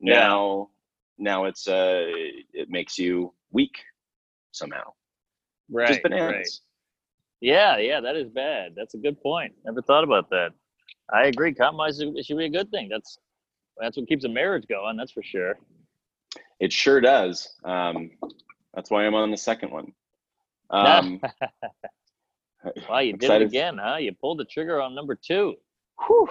[0.00, 0.20] Yeah.
[0.20, 0.70] Now,
[1.18, 2.04] now it's uh,
[2.54, 3.76] it makes you weak
[4.52, 4.92] somehow.
[5.70, 5.88] Right.
[5.88, 6.32] just bananas.
[6.32, 6.46] Right.
[7.42, 8.72] Yeah, yeah, that is bad.
[8.76, 9.54] That's a good point.
[9.64, 10.50] Never thought about that.
[11.12, 11.54] I agree.
[11.54, 12.88] Compromise should be a good thing.
[12.90, 13.18] That's
[13.80, 14.96] that's what keeps a marriage going.
[14.96, 15.58] That's for sure.
[16.60, 17.48] It sure does.
[17.64, 18.10] Um,
[18.74, 19.92] that's why I'm on the second one.
[20.70, 21.20] Um,
[22.88, 23.96] Wow, you did it again, huh?
[23.96, 25.54] You pulled the trigger on number two.
[26.06, 26.28] Whew,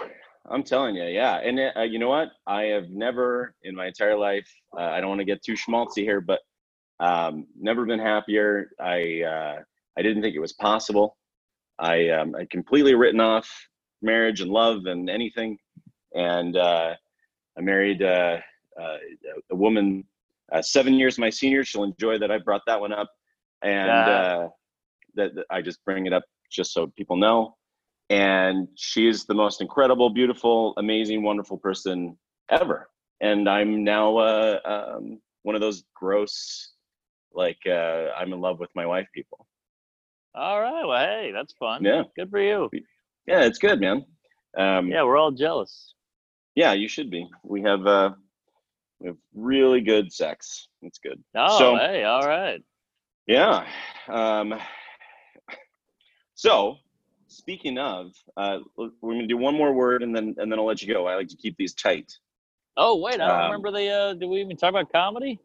[0.49, 1.37] I'm telling you, yeah.
[1.37, 2.29] And uh, you know what?
[2.45, 6.03] I have never in my entire life, uh, I don't want to get too schmaltzy
[6.03, 6.41] here, but
[6.99, 8.69] um, never been happier.
[8.79, 9.61] I uh,
[9.97, 11.17] I didn't think it was possible.
[11.79, 13.49] I um, I completely written off
[14.01, 15.57] marriage and love and anything,
[16.13, 16.95] and uh,
[17.59, 18.37] I married uh,
[18.81, 18.97] uh,
[19.51, 20.05] a woman
[20.51, 21.63] uh, seven years my senior.
[21.63, 23.11] She'll enjoy that I brought that one up,
[23.61, 24.19] and Yeah.
[24.19, 24.49] uh,
[25.15, 27.55] that, that I just bring it up just so people know
[28.09, 32.17] and she is the most incredible, beautiful, amazing, wonderful person
[32.49, 32.89] ever.
[33.21, 36.71] And I'm now uh, um, one of those gross,
[37.33, 39.45] like uh, I'm in love with my wife people.
[40.33, 40.85] All right.
[40.85, 41.83] Well, hey, that's fun.
[41.83, 42.03] Yeah.
[42.15, 42.69] Good for you.
[43.27, 44.05] Yeah, it's good, man.
[44.57, 44.95] Um, yeah.
[44.95, 45.93] Yeah, we're all jealous.
[46.73, 47.27] You should be.
[47.43, 48.11] We have uh,
[48.99, 50.67] we have really good sex.
[50.81, 51.23] It's good.
[51.35, 52.61] Oh, So- hey, all right.
[53.27, 53.65] Yeah.
[54.07, 54.59] Um,
[56.33, 56.77] so,
[57.27, 60.81] speaking of, uh, we're gonna do one more word, and then and then I'll let
[60.81, 61.07] you go.
[61.07, 62.11] I like to keep these tight.
[62.77, 63.89] Oh, wait, I don't Um, remember the.
[63.89, 65.39] Uh, did we even talk about comedy?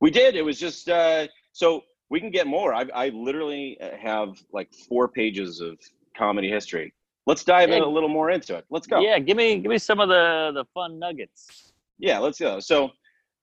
[0.00, 0.36] We did.
[0.36, 2.72] It was just uh, so we can get more.
[2.74, 5.78] I, I literally uh, have like four pages of
[6.16, 6.92] comedy history.
[7.28, 8.64] Let's dive in a little more into it.
[8.70, 9.00] Let's go.
[9.00, 11.74] Yeah, give me give me some of the the fun nuggets.
[11.98, 12.58] Yeah, let's go.
[12.58, 12.88] So,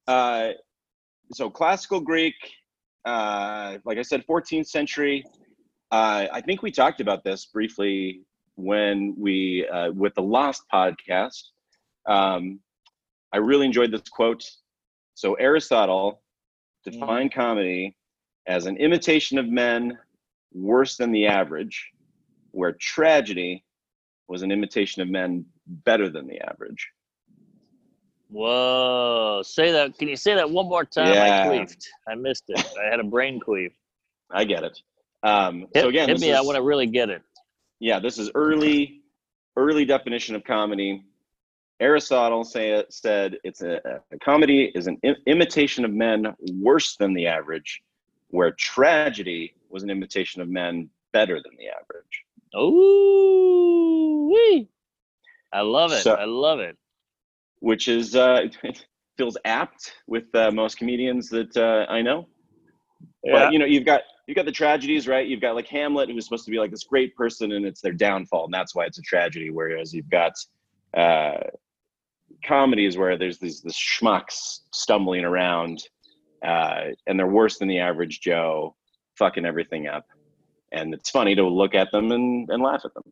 [0.08, 0.54] uh,
[1.32, 2.34] so classical Greek,
[3.06, 5.24] uh, like I said, 14th century.
[5.92, 8.22] Uh, I think we talked about this briefly
[8.56, 11.44] when we uh, with the Lost podcast.
[12.08, 12.62] Um,
[13.34, 14.44] I really enjoyed this quote.
[15.14, 16.24] So Aristotle
[16.84, 17.96] defined comedy
[18.48, 19.96] as an imitation of men
[20.54, 21.92] worse than the average,
[22.50, 23.62] where tragedy
[24.28, 26.90] was an imitation of men better than the average.
[28.30, 29.42] Whoa!
[29.46, 29.98] Say that.
[29.98, 31.14] Can you say that one more time?
[31.14, 31.44] Yeah.
[31.44, 31.86] I queefed.
[32.08, 32.66] I missed it.
[32.82, 33.72] I had a brain queef.
[34.32, 34.80] I get it.
[35.24, 36.34] Um, Hit, so again, hit me.
[36.34, 37.22] I want to really get it.
[37.80, 39.02] yeah, this is early,
[39.58, 41.04] early definition of comedy.
[41.80, 47.14] Aristotle say, said it's a, a comedy is an im- imitation of men worse than
[47.14, 47.82] the average,
[48.30, 52.24] where tragedy was an imitation of men better than the average.
[54.32, 54.70] Wee!
[55.52, 56.04] I love it.
[56.04, 56.78] So- I love it.
[57.60, 58.48] Which is uh,
[59.18, 62.28] feels apt with uh, most comedians that uh, I know.
[63.24, 63.34] Yeah.
[63.34, 65.26] But you know, you've got you've got the tragedies, right?
[65.28, 67.94] You've got like Hamlet, who's supposed to be like this great person, and it's their
[67.94, 69.50] downfall, and that's why it's a tragedy.
[69.50, 70.34] Whereas you've got
[70.96, 71.38] uh,
[72.46, 75.84] comedies where there's these this schmucks stumbling around,
[76.46, 78.76] uh, and they're worse than the average Joe,
[79.18, 80.06] fucking everything up,
[80.72, 83.04] and it's funny to look at them and, and laugh at them.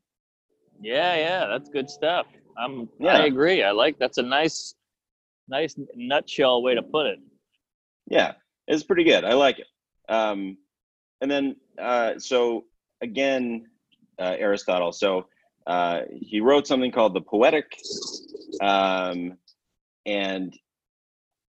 [0.81, 2.27] Yeah, yeah, that's good stuff.
[2.57, 2.89] I'm.
[2.99, 3.17] Yeah.
[3.17, 3.63] I agree.
[3.63, 4.75] I like that's a nice,
[5.47, 7.19] nice nutshell way to put it.
[8.07, 8.33] Yeah,
[8.67, 9.23] it's pretty good.
[9.23, 9.67] I like it.
[10.09, 10.57] Um,
[11.21, 12.65] and then, uh, so
[13.01, 13.67] again,
[14.19, 14.91] uh, Aristotle.
[14.91, 15.27] So
[15.65, 17.77] uh, he wrote something called the Poetic,
[18.61, 19.37] um,
[20.05, 20.53] and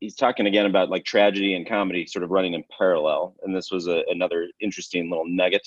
[0.00, 3.34] he's talking again about like tragedy and comedy sort of running in parallel.
[3.42, 5.66] And this was a, another interesting little nugget.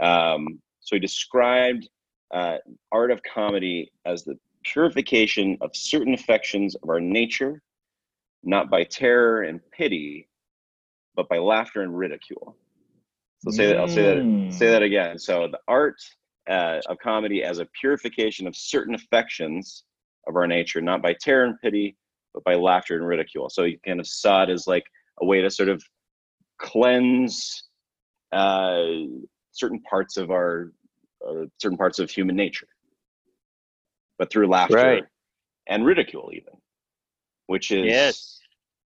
[0.00, 1.88] Um, so he described
[2.32, 2.58] uh,
[2.90, 7.62] art of comedy as the purification of certain affections of our nature
[8.44, 10.28] not by terror and pity,
[11.14, 12.56] but by laughter and ridicule.
[13.38, 14.70] So say that, I'll say that, say Mm.
[14.70, 15.18] that again.
[15.18, 16.00] So the art
[16.48, 19.84] uh, of comedy as a purification of certain affections
[20.26, 21.96] of our nature, not by terror and pity,
[22.34, 23.48] but by laughter and ridicule.
[23.50, 24.84] So you kind of saw it as like
[25.20, 25.82] a way to sort of
[26.58, 27.64] cleanse
[28.32, 28.84] uh,
[29.52, 30.72] certain parts of our,
[31.26, 32.68] uh, certain parts of human nature,
[34.18, 35.04] but through laughter Right.
[35.68, 36.54] and ridicule, even,
[37.46, 38.40] which is Yes.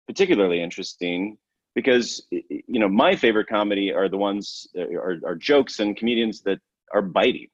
[0.06, 1.38] particularly interesting
[1.74, 6.40] because you know my favorite comedy are the ones uh, are, are jokes and comedians
[6.42, 6.58] that
[6.92, 7.48] are biting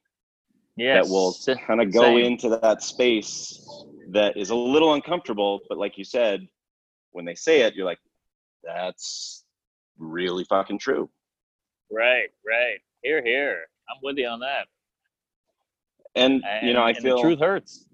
[0.77, 1.07] Yes.
[1.07, 1.35] that will
[1.67, 2.27] kind of go same.
[2.27, 6.47] into that space that is a little uncomfortable but like you said
[7.13, 7.99] when they say it you're like
[8.65, 9.45] that's
[9.99, 11.09] really fucking true
[11.91, 12.29] Right.
[12.47, 12.79] Right.
[13.03, 13.23] Here.
[13.25, 13.65] Here.
[13.89, 14.67] I'm with you on that.
[16.15, 17.87] and And, you know i feel the truth hurts.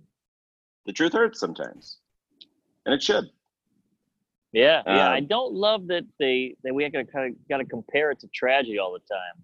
[0.87, 1.99] the truth hurts sometimes
[2.85, 3.25] and it should
[4.53, 5.11] Yeah, yeah.
[5.11, 8.11] I Um, don't love that they that we got to kind of got to compare
[8.11, 9.37] it to tragedy all the time.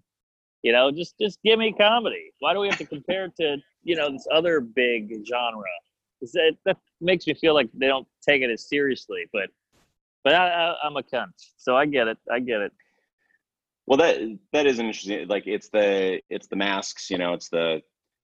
[0.63, 2.31] You know, just just give me comedy.
[2.39, 5.63] Why do we have to compare it to you know this other big genre?
[6.21, 9.25] That that makes me feel like they don't take it as seriously.
[9.33, 9.49] But
[10.23, 12.17] but I, I, I'm a cunt, so I get it.
[12.31, 12.71] I get it.
[13.87, 14.17] Well that
[14.51, 17.81] that is an interesting like it's the it's the masks you know it's the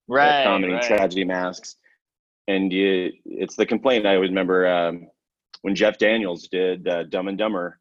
[0.07, 0.43] the Right.
[0.43, 0.81] comedy right.
[0.83, 1.75] tragedy masks
[2.47, 5.07] and you it's the complaint i always remember um,
[5.61, 7.79] when jeff daniels did uh, dumb and dumber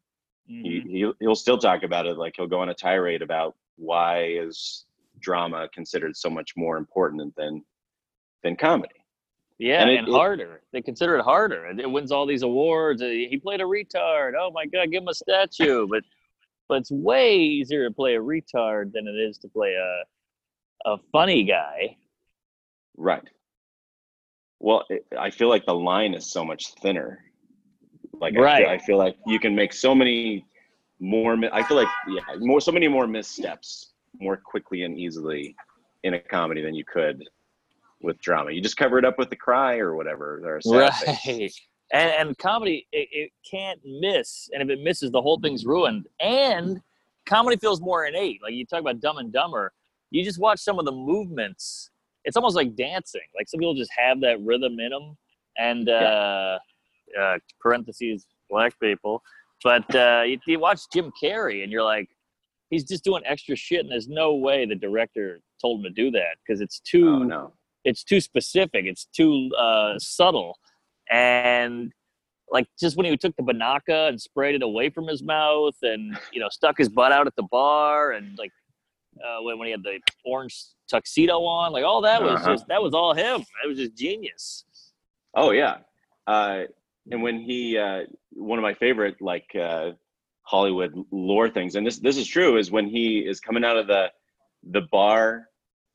[0.51, 0.63] Mhm.
[0.63, 4.23] he, he he'll still talk about it like he'll go on a tirade about why
[4.25, 4.85] is
[5.19, 7.63] drama considered so much more important than
[8.43, 8.95] than comedy
[9.59, 10.61] Yeah, And and, it- it- harder.
[10.71, 11.65] They consider it harder.
[11.67, 13.01] It wins all these awards.
[13.01, 14.31] Uh, He played a retard.
[14.39, 15.85] Oh my god, give him a statue.
[15.87, 16.03] but
[16.69, 20.03] but it's way easier to play a retard than it is to play a
[20.89, 21.97] a funny guy.
[22.95, 23.27] right.
[24.59, 27.25] Well it, i feel like the line is so much thinner.
[28.13, 30.45] Like I, feel, I feel like you can make so many
[31.01, 35.55] more i feel like yeah more so many more missteps more quickly and easily
[36.03, 37.23] in a comedy than you could
[38.01, 38.51] with drama.
[38.51, 41.59] You just cover it up with the cry or whatever or a sad face.
[41.91, 44.49] And and comedy it, it can't miss.
[44.53, 46.07] And if it misses, the whole thing's ruined.
[46.19, 46.81] And
[47.25, 48.41] comedy feels more innate.
[48.43, 49.71] Like you talk about Dumb and Dumber.
[50.11, 51.89] You just watch some of the movements.
[52.25, 53.21] It's almost like dancing.
[53.35, 55.17] Like some people just have that rhythm in them.
[55.57, 56.59] And uh,
[57.19, 59.21] uh, parentheses black people.
[59.63, 62.07] But uh, you, you watch Jim Carrey, and you're like,
[62.69, 66.11] he's just doing extra shit, and there's no way the director told him to do
[66.11, 70.57] that because it's too oh no it's too specific it's too uh, subtle
[71.09, 71.91] and
[72.51, 76.17] like just when he took the Binaca and sprayed it away from his mouth and
[76.31, 78.51] you know stuck his butt out at the bar and like
[79.23, 80.55] uh, when, when he had the orange
[80.89, 82.51] tuxedo on like all that was Uh-huh.
[82.51, 84.65] just that was all him that was just genius
[85.35, 85.77] Oh yeah,
[86.25, 86.63] uh,
[87.11, 89.91] and when he uh, one of my favorite like uh,
[90.41, 93.85] Hollywood lore things, and this this is true, is when he is coming out of
[93.85, 94.11] the
[94.71, 95.49] the bar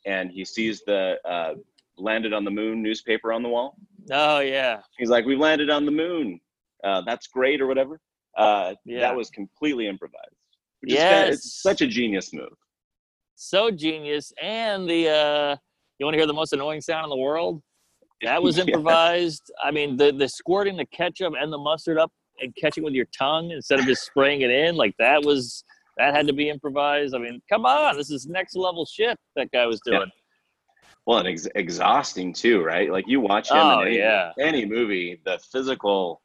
[0.07, 1.55] and he sees the uh,
[1.99, 3.77] landed on the moon newspaper on the wall.
[4.13, 6.41] Oh yeah He's like, "We landed on the moon.
[6.83, 8.01] Uh, that's great," or whatever.
[8.37, 9.01] Uh, Yeah.
[9.01, 10.37] That was completely improvised.
[10.81, 11.35] Which is kinda, Yes.
[11.37, 12.53] it's such a genius move.
[13.37, 15.57] so genius and the uh
[15.99, 17.63] you want to hear the most annoying sound in the world
[18.23, 18.67] that was Yes.
[18.67, 22.95] improvised i mean the the squirting the ketchup and the mustard up and catching with
[22.95, 25.65] your tongue instead of just spraying it in like that was
[25.99, 29.51] that had to be improvised i mean come on this is next level shit that
[29.51, 30.05] guy was Yeah.
[31.07, 32.91] Well, and ex- exhausting too, right?
[32.91, 34.33] Like you watch him Oh, in any, yeah.
[34.39, 36.23] any movie, the physical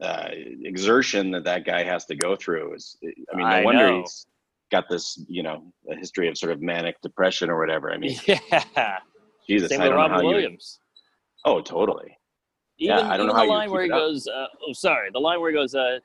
[0.00, 0.28] uh,
[0.64, 2.96] exertion that that guy has to go through is.
[3.04, 4.00] I mean, no I wonder know.
[4.00, 4.26] he's
[4.72, 7.92] got this, you know, a history of sort of manic depression or whatever.
[7.92, 8.98] I mean, yeah
[9.48, 10.28] Jesus, same I with don't know robin how you.
[10.28, 10.78] williams
[11.44, 12.16] Oh, totally.
[12.78, 15.10] even, Yeah, I don't know even how the line where he goes uh, oh sorry
[15.12, 15.98] the line where he goes uh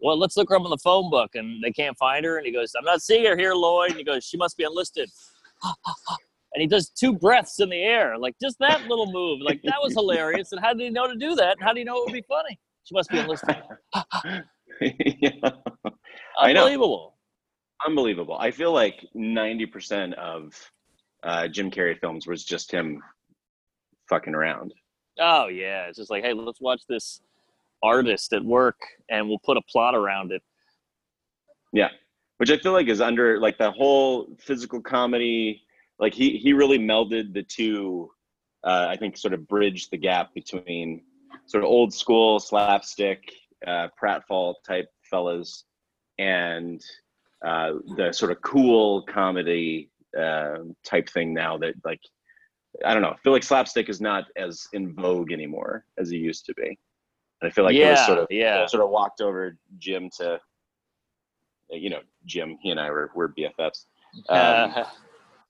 [0.00, 2.46] well let's look her up in the phone book and they can't find her and
[2.46, 5.10] he goes i'm not seeing her here lloyd and he goes she must be enlisted
[6.56, 9.76] and he does two breaths in the air like just that little move like that
[9.82, 12.04] was hilarious and how did he know to do that how do you know it
[12.06, 13.56] would be funny she must be enlisted
[14.80, 15.30] yeah.
[16.40, 17.12] Unbelievable
[17.86, 18.38] Unbelievable.
[18.40, 20.54] I feel like ninety percent of
[21.22, 23.02] uh, Jim Carrey films was just him
[24.08, 24.72] fucking around.
[25.20, 27.20] oh yeah it's just like hey let's watch this
[27.82, 28.80] artist at work
[29.10, 30.42] and we'll put a plot around it
[31.74, 31.88] Yeah,
[32.38, 35.62] which I feel like is under like the whole physical comedy.
[35.98, 38.10] Like he he really melded the two.
[38.64, 41.02] Uh, I think sort of bridged the gap between
[41.46, 43.22] sort of old school slapstick
[43.66, 45.64] uh, pratfall type fellas
[46.18, 46.82] and
[47.44, 52.00] uh, the sort of cool comedy uh, type thing now that like
[52.84, 53.10] I don't know.
[53.10, 56.78] I feel like slapstick is not as in vogue anymore as it used to be.
[57.40, 58.66] And I feel like it was Yeah, sort of yeah.
[58.66, 60.40] sort of walked over Jim to,
[61.70, 62.58] you know, Jim.
[62.60, 63.86] He and I were we're BFFs
[64.28, 64.84] um, Uh,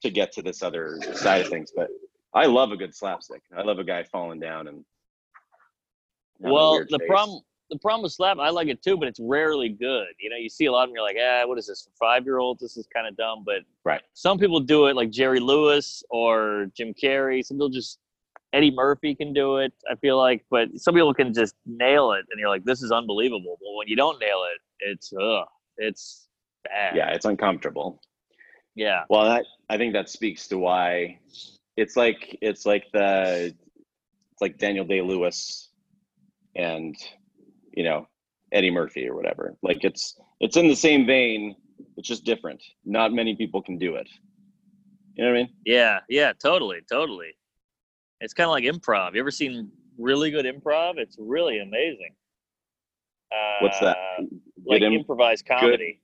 [0.06, 1.72] to get to this other side of things.
[1.74, 1.88] But
[2.34, 3.42] I love a good slapstick.
[3.56, 4.84] I love a guy falling down and.
[6.38, 7.08] well, the face.
[7.08, 10.06] problem the problem with slap, I like it too, but it's rarely good.
[10.20, 11.90] You know, you see a lot of them, you're like, ah, what is this for
[11.98, 12.60] five year olds?
[12.60, 13.42] This is kind of dumb.
[13.44, 14.02] But Right.
[14.14, 17.44] some people do it, like Jerry Lewis or Jim Carrey.
[17.44, 17.98] Some people just
[18.52, 19.72] Eddie Murphy can do it.
[19.90, 22.92] I feel like, but some people can just nail it, and you're like, this is
[22.92, 23.58] unbelievable.
[23.60, 25.46] But when you don't nail it, it's ugh,
[25.78, 26.28] it's
[26.64, 26.96] bad.
[26.96, 28.00] Yeah, it's uncomfortable.
[28.76, 31.18] Yeah, Well, that I think that speaks to why
[31.76, 33.54] it's like it's like the
[34.32, 35.70] it's like Daniel Day Lewis
[36.54, 36.94] and
[37.72, 38.06] you know
[38.52, 39.56] Eddie Murphy or whatever.
[39.62, 41.56] Like it's it's in the same vein.
[41.96, 42.62] It's just different.
[42.84, 44.08] Not many people can do it.
[45.14, 45.52] You know what I mean?
[45.64, 47.34] yeah, yeah, totally, totally.
[48.20, 49.14] It's kind of like improv.
[49.14, 50.98] You ever seen really good improv?
[50.98, 52.14] It's really amazing.
[53.32, 53.96] Uh, What's that?
[54.64, 56.02] Like Good im- improvised comedy.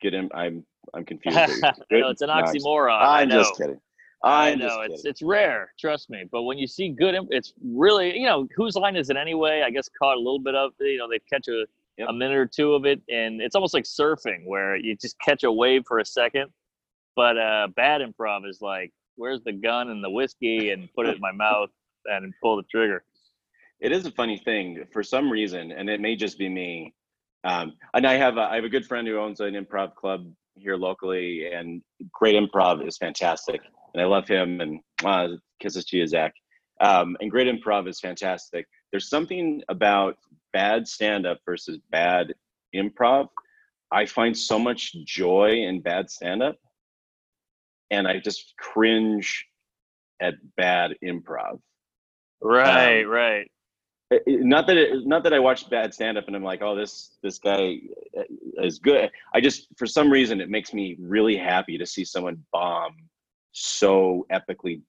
[0.00, 0.30] Get him.
[0.34, 0.64] I'm
[0.94, 1.38] I'm confused.
[1.38, 2.90] I know it's an No, I'm- oxymoron.
[3.00, 3.80] I I'm just kidding.
[4.22, 5.10] I I'm know it's kidding.
[5.10, 6.24] it's rare, trust me.
[6.32, 9.62] But when you see good, it's really you know whose line is it anyway?
[9.66, 11.64] I guess caught a little bit of you know they catch a
[11.96, 12.08] Yep.
[12.08, 15.44] a minute or two of it, and it's almost like surfing where you just catch
[15.44, 16.50] a wave for a second.
[17.14, 21.14] But uh, bad improv is like, where's the gun and the whiskey, and put it
[21.14, 21.70] in my mouth
[22.06, 23.04] and pull the trigger.
[23.78, 26.92] it is a funny thing for some reason, and it may just be me.
[27.44, 30.26] Um, and I have a, I have a good friend who owns an improv club
[30.54, 31.82] here locally, and
[32.12, 33.60] great improv is fantastic,
[33.92, 34.60] and I love him.
[34.60, 35.28] And uh,
[35.60, 36.34] kisses to you, Zach.
[36.80, 38.66] Um, and great improv is fantastic.
[38.90, 40.16] There's something about
[40.52, 42.34] bad stand up versus bad
[42.74, 43.28] improv.
[43.90, 46.56] I find so much joy in bad stand up,
[47.90, 49.46] and I just cringe
[50.20, 51.60] at bad improv.
[52.42, 53.50] Right, Um, right.
[54.10, 56.74] It- not that it, not that I watch bad stand up and I'm like, oh,
[56.76, 57.78] this this guy
[58.18, 58.22] uh,
[58.62, 59.10] is good.
[59.34, 62.96] I just for some reason it makes me really happy to see someone bomb
[63.52, 64.82] so epically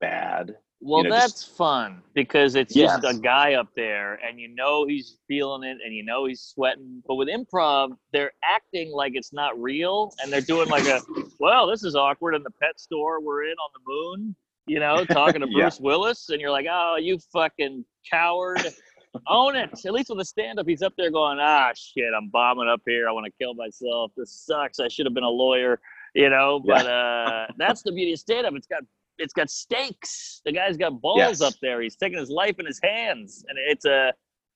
[0.00, 0.56] bad.
[0.80, 4.86] Well, know, that's just- fun because it's just a guy up there, and you know
[4.86, 7.02] he's feeling it, and you know he's sweating.
[7.06, 11.00] But with improv, they're acting like it's not real, and they're doing like a,
[11.40, 14.36] well, this is awkward in the pet store we're in on the moon,
[14.68, 15.62] you know, talking to Yeah.
[15.64, 18.60] Bruce Willis, and you're like, oh, you fucking coward,
[19.26, 19.70] own it.
[19.84, 23.08] At least with a stand-up, he's up there going, ah, shit, I'm bombing up here.
[23.08, 24.12] I want to kill myself.
[24.16, 24.78] This sucks.
[24.80, 25.80] I should have been a lawyer,
[26.14, 26.60] you know.
[26.64, 28.54] But uh, that's the beauty of stand-up.
[28.54, 28.82] It's got
[29.20, 30.42] it's got stakes.
[30.44, 31.40] The guy's got balls Yes.
[31.40, 31.80] up there.
[31.82, 34.12] He's taking his life in his hands, and it's a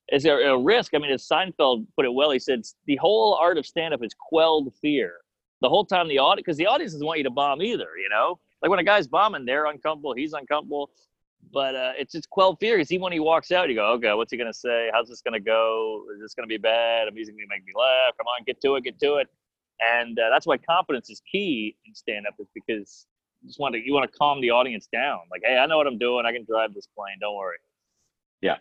[0.08, 0.94] it's a, a risk.
[0.94, 4.14] I mean, as Seinfeld put it well, he said the whole art of stand-up is
[4.28, 5.14] quelled fear.
[5.62, 7.88] The whole time the audience, because the audience doesn't want you to bomb either.
[8.00, 10.90] You know, like when a guy's bombing, they're uncomfortable, he's uncomfortable,
[11.52, 12.76] but uh, it's just quelled fear.
[12.76, 14.90] Because even when he walks out, you go, okay, what's he gonna say?
[14.92, 16.04] How's this gonna go?
[16.14, 17.08] Is this gonna be bad?
[17.08, 18.16] The music's gonna make me laugh.
[18.16, 19.28] Come on, get to it, get to it.
[19.80, 23.06] And uh, that's why confidence is key in stand-up, is because
[23.40, 25.20] you just want to you want to calm the audience down.
[25.30, 26.24] Like, hey, I know what I'm doing.
[26.24, 27.16] I can drive this plane.
[27.20, 27.58] Don't worry.
[28.40, 28.58] Yeah,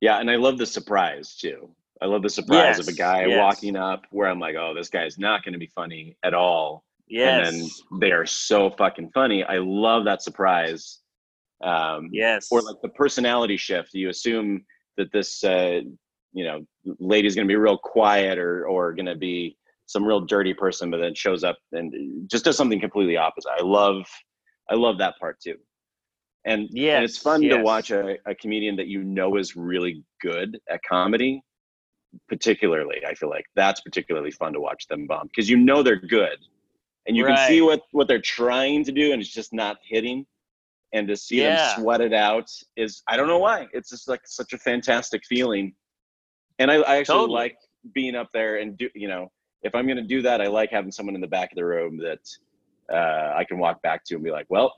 [0.00, 1.70] yeah, and I love the surprise too.
[2.00, 3.38] I love the surprise of a guy yes.
[3.38, 6.84] walking up where I'm like, oh, this guy's not going to be funny at all,
[7.08, 7.48] Yes.
[7.48, 9.44] and then they are so fucking funny.
[9.44, 11.00] I love that surprise.
[11.62, 12.48] Um, yes.
[12.50, 14.64] or like the personality shift you assume
[14.96, 15.80] that this uh,
[16.32, 16.64] you know
[17.00, 19.56] lady's going to be real quiet or or going to be
[19.86, 23.62] some real dirty person but then shows up and just does something completely opposite i
[23.62, 24.06] love
[24.70, 25.56] i love that part too
[26.44, 30.04] and, and it's Yes, fun to watch a, a comedian that you know is really
[30.22, 31.42] good at comedy
[32.28, 36.00] particularly i feel like that's particularly fun to watch them bomb because you know they're
[36.00, 36.38] good
[37.08, 40.24] and you can see what what they're trying to do and it's just not hitting
[40.92, 41.56] and to see Yeah.
[41.74, 43.66] them sweat it out is I don't know why.
[43.72, 45.74] It's just like such a fantastic feeling.
[46.58, 47.34] And I, I actually Totally.
[47.34, 47.56] like
[47.94, 49.30] being up there and do you know,
[49.62, 51.98] if I'm gonna do that, I like having someone in the back of the room
[51.98, 52.20] that
[52.92, 54.74] uh, I can walk back to and be like, Well,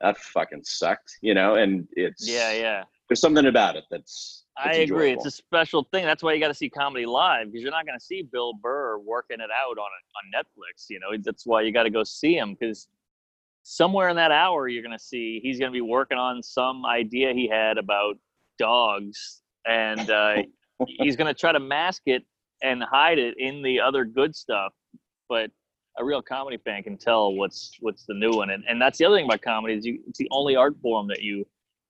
[0.00, 2.84] that fucking sucked, you know, and it's yeah, yeah.
[3.14, 5.12] There's something about it that's, I that's agree.
[5.12, 6.04] It's a special thing.
[6.04, 8.54] That's why you got to see comedy live because you're not going to see Bill
[8.60, 10.86] Burr working it out on on Netflix.
[10.88, 12.88] You know, that's why you got to go see him because
[13.62, 16.84] somewhere in that hour you're going to see he's going to be working on some
[16.86, 18.16] idea he had about
[18.58, 20.42] dogs, and uh,
[20.88, 22.24] he's going to try to mask it
[22.64, 24.72] and hide it in the other good stuff.
[25.28, 25.50] But
[25.98, 29.04] a real comedy fan can tell what's what's the new one, and and that's the
[29.04, 31.44] other thing about comedy is you it's the only art form that you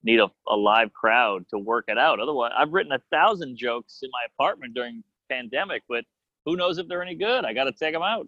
[0.04, 2.20] need a, a live crowd to work it out.
[2.20, 6.04] Otherwise, I've written a thousand jokes in my apartment during pandemic, but
[6.44, 7.44] who knows if they're any good?
[7.44, 8.26] I got to take them out.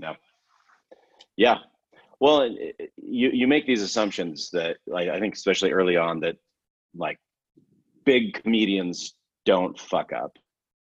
[1.37, 1.59] Yeah.
[2.21, 6.21] Well, it- it- you you make these assumptions that like I think especially early on
[6.21, 6.37] that
[6.95, 7.19] like
[8.05, 9.15] big comedians
[9.45, 10.33] don't fuck up.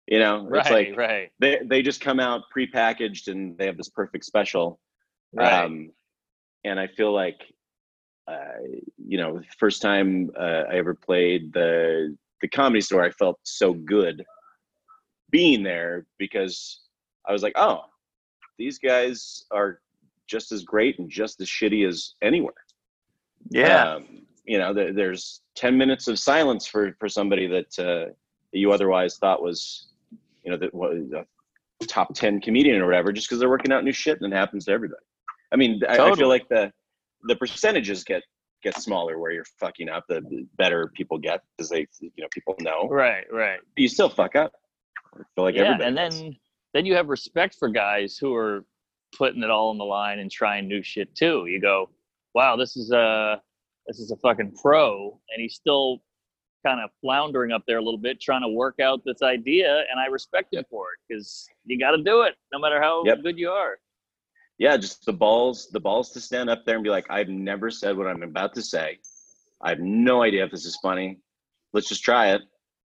[0.08, 3.78] You know, Right, it's like right, they they just come out prepackaged and they have
[3.78, 4.80] this perfect special.
[5.34, 5.64] right.
[5.66, 5.90] Um,
[6.64, 7.40] and I feel like,
[8.28, 8.60] uh,
[8.98, 13.74] you know, first time uh, I ever played the the comedy store, I felt so
[13.74, 14.24] good
[15.32, 16.82] being there because
[17.28, 17.82] I was like, oh,
[18.58, 19.80] these guys are
[20.28, 22.54] just as great and just as shitty as anywhere.
[23.50, 23.96] yeah.
[23.96, 28.12] Um, you know, there, there's 10 minutes of silence for, for somebody that, uh,
[28.52, 29.88] that you otherwise thought was,
[30.44, 31.26] you know, that was a
[31.88, 34.66] top 10 comedian or whatever, just because they're working out new shit and it happens
[34.66, 35.02] to everybody.
[35.52, 36.72] I mean, I, I feel like the,
[37.28, 38.24] the percentages get,
[38.64, 42.56] get smaller where you're fucking up, the better people get because they, you know, people
[42.60, 42.88] know.
[42.90, 43.60] right, right.
[43.76, 44.54] But you still fuck up.
[45.16, 46.20] I feel like yeah, everybody and does.
[46.22, 46.36] then
[46.74, 48.66] then you have respect for guys who are
[49.18, 51.46] putting it all on the line and trying new shit too.
[51.48, 51.90] You go,
[52.34, 53.42] wow, this is a
[53.88, 56.02] this is a fucking pro, and he's still
[56.66, 60.00] kind of floundering up there a little bit, trying to work out this idea, and
[60.00, 63.22] I respect him for it because you got to do it, no matter how Yep.
[63.24, 63.78] good you are.
[64.58, 67.70] Yeah, just the balls, the balls to stand up there and be like, I've never
[67.70, 69.00] said what I'm about to say.
[69.62, 71.20] I have no idea if this is funny.
[71.74, 72.42] Let's just try it.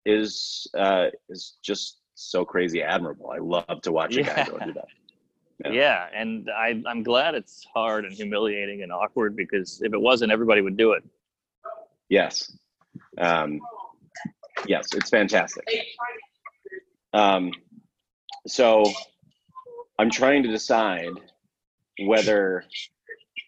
[0.06, 3.30] Is uh, is just so crazy admirable.
[3.30, 4.66] I love to watch a guy go Yeah.
[4.66, 4.88] do that.
[5.66, 6.08] Yeah, Yeah.
[6.14, 10.62] and I I'm glad it's hard and humiliating and awkward because if it wasn't, everybody
[10.62, 11.04] would do it.
[12.10, 12.56] Yes,
[13.18, 13.60] um,
[14.66, 15.68] yes, it's fantastic.
[17.14, 17.52] Um,
[18.48, 18.86] so
[20.00, 21.10] I'm trying to decide
[22.06, 22.64] whether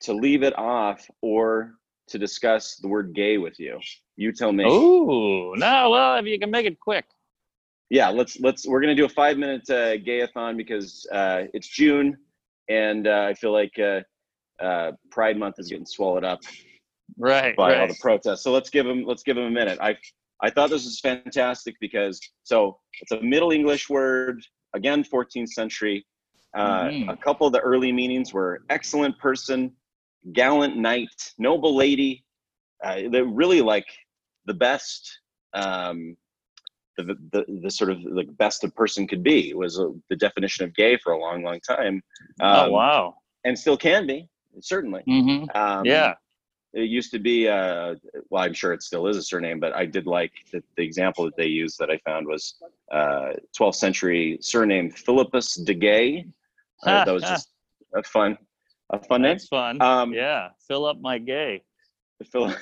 [0.02, 1.74] to leave it off or
[2.08, 3.80] to discuss the word gay with you.
[4.16, 4.66] You tell me.
[4.68, 7.06] Oh no, well if you can make it quick.
[7.90, 12.16] yeah let's let's we're gonna do a five minute uh, gayathon because uh, it's june
[12.70, 14.02] and uh, i feel like uh,
[14.64, 16.40] uh, pride month is getting swallowed up
[17.18, 19.98] Right, by all the protests so let's give them let's give them a minute i
[20.42, 24.42] i thought this was fantastic because so it's a middle english word
[24.74, 26.06] again 14th century
[26.56, 27.10] uh, Mhm.
[27.10, 29.72] a couple of the early meanings were excellent person
[30.34, 32.24] gallant knight noble lady
[32.84, 33.86] uh, they're really like
[34.46, 35.20] the best
[35.54, 36.16] um,
[36.98, 40.66] the, the, the sort of the best a person could be was uh, the definition
[40.66, 42.02] of gay for a long, long time.
[42.42, 43.16] oh Um, wow.
[43.46, 44.28] And still can be,
[44.60, 45.02] certainly.
[45.06, 46.16] hmm Um, yeah.
[46.74, 47.96] It used to be, uh,
[48.30, 51.24] well, I'm sure it still is a surname, but I did like the, the example
[51.26, 52.56] that they used that I found was
[52.92, 56.26] uh, 12th century surname Philippus de Gay.
[56.84, 57.50] That was just
[57.96, 58.38] a fun,
[58.92, 59.40] a fun name.
[59.40, 59.82] Fun.
[59.82, 60.50] Um, yeah.
[60.68, 61.64] Fill up my gay.
[62.32, 62.58] Philip,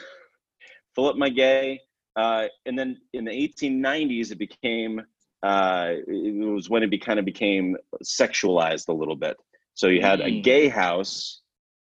[0.96, 1.82] Philip my gay.
[2.16, 5.02] Uh, and then in the 1890s, it became,
[5.44, 9.38] uh, it was when it be, kind of became sexualized a little bit.
[9.76, 10.44] So you had a Mm.
[10.44, 11.42] gay house,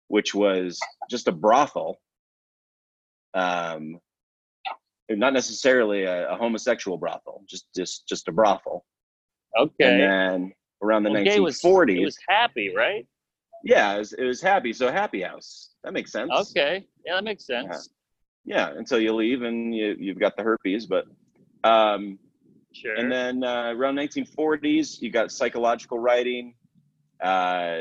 [0.09, 0.78] which was
[1.09, 2.01] just a brothel,
[3.34, 3.99] um,
[5.09, 8.86] not necessarily a, a homosexual brothel, just just just a brothel.
[9.57, 9.74] Okay.
[9.80, 13.06] And then around the Well, gay was 1940s, it was happy, right?
[13.64, 14.72] yeah, it was, it was happy.
[14.74, 15.72] So happy house.
[15.84, 16.32] That makes sense.
[16.34, 16.86] Okay.
[17.06, 17.90] Yeah, that makes sense.
[18.46, 21.06] yeah until you leave and you, you've got the herpes but
[21.64, 22.18] um,
[22.72, 22.96] Sure.
[22.96, 26.54] and then uh, around 1940s you got psychological writing
[27.22, 27.80] uh,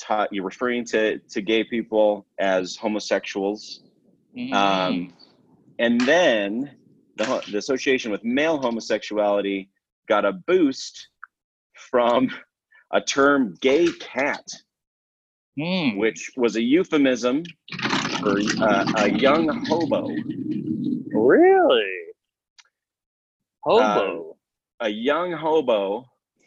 [0.00, 3.80] taught you're referring to to gay people as homosexuals
[4.36, 4.52] Mhm.
[4.52, 5.12] um,
[5.80, 6.76] and then
[7.16, 9.68] the, the association with male homosexuality
[10.08, 11.08] got a boost
[11.90, 12.28] from
[12.92, 14.44] a term gay cat
[15.58, 15.96] Hmm.
[15.98, 17.42] which was a euphemism
[18.20, 20.14] for uh, a young hobo
[21.12, 21.94] Really?
[23.64, 24.36] Hobo.
[24.80, 26.04] a young hobo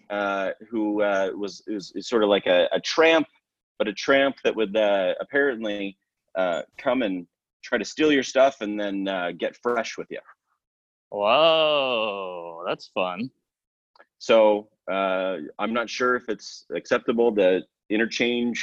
[0.09, 3.27] uh, who uh, was, was sort of like a, a tramp,
[3.77, 5.97] but a tramp that would uh, apparently
[6.35, 7.27] uh, come and
[7.63, 10.19] try to steal your stuff and then uh, get fresh with you.
[11.09, 13.29] Whoa, that's fun.
[14.19, 18.59] So uh, I'm not sure if it's acceptable to interchange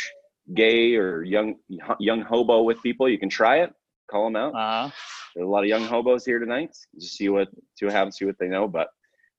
[0.54, 1.56] gay or young
[1.98, 3.08] young hobo with people.
[3.08, 3.70] You can try it,
[4.10, 4.54] call them out.
[4.54, 4.90] Uh,
[5.34, 6.76] There's a lot of young hobos here tonight.
[7.00, 8.66] Just see what see what happens, see what they know.
[8.68, 8.88] But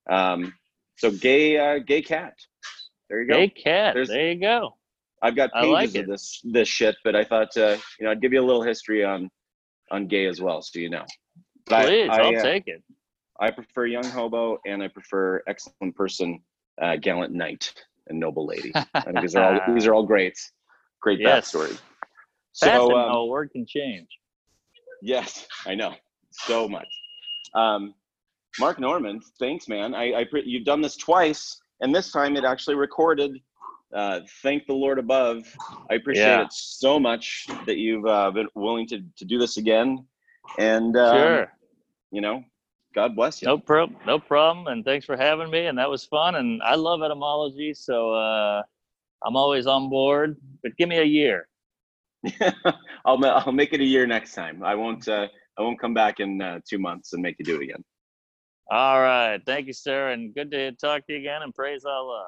[0.09, 0.53] um,
[0.97, 2.33] so gay uh, gay cat.
[3.09, 3.35] There you go.
[3.35, 3.93] gay cat.
[3.95, 4.75] There's- there you go.
[5.21, 8.21] I've got pages like of this this shit, but I thought uh, you know I'd
[8.21, 9.29] give you a little history on
[9.91, 11.05] on gay as well, so you know.
[11.65, 12.81] But Please, I, I'll uh, take it.
[13.39, 16.39] I prefer young hobo, and I prefer excellent person,
[16.81, 17.73] uh, gallant knight,
[18.07, 18.71] and noble lady.
[18.75, 20.37] I think these are all these are all great,
[21.01, 21.51] great Yes.
[21.51, 21.79] backstory.
[22.53, 24.07] So um, how a word can change.
[25.01, 25.93] yes, I know
[26.31, 26.87] so much.
[27.53, 27.93] Um,
[28.59, 29.93] Mark Normand, thanks, man.
[29.95, 33.39] I, I pre- you've done this twice, and this time it actually recorded.
[33.93, 35.43] Uh, thank the Lord above.
[35.89, 36.41] I appreciate Yeah.
[36.43, 40.05] it so much that you've uh, been willing to to do this again.
[40.57, 41.53] And um, sure.
[42.11, 42.43] you know,
[42.93, 43.47] God bless you.
[43.47, 43.99] No problem.
[44.05, 44.67] No problem.
[44.67, 45.67] And thanks for having me.
[45.67, 46.35] And that was fun.
[46.35, 48.63] And I love etymology, so uh,
[49.23, 50.37] I'm always on board.
[50.63, 51.47] But give me a year.
[53.05, 54.63] I'll I'll make it a year next time.
[54.63, 55.27] I won't uh,
[55.57, 57.83] I won't come back in uh, two months and make you do it again.
[58.71, 59.39] All right.
[59.45, 60.09] Thank you, sir.
[60.09, 61.41] And good to talk to you again.
[61.41, 62.27] And praise Allah.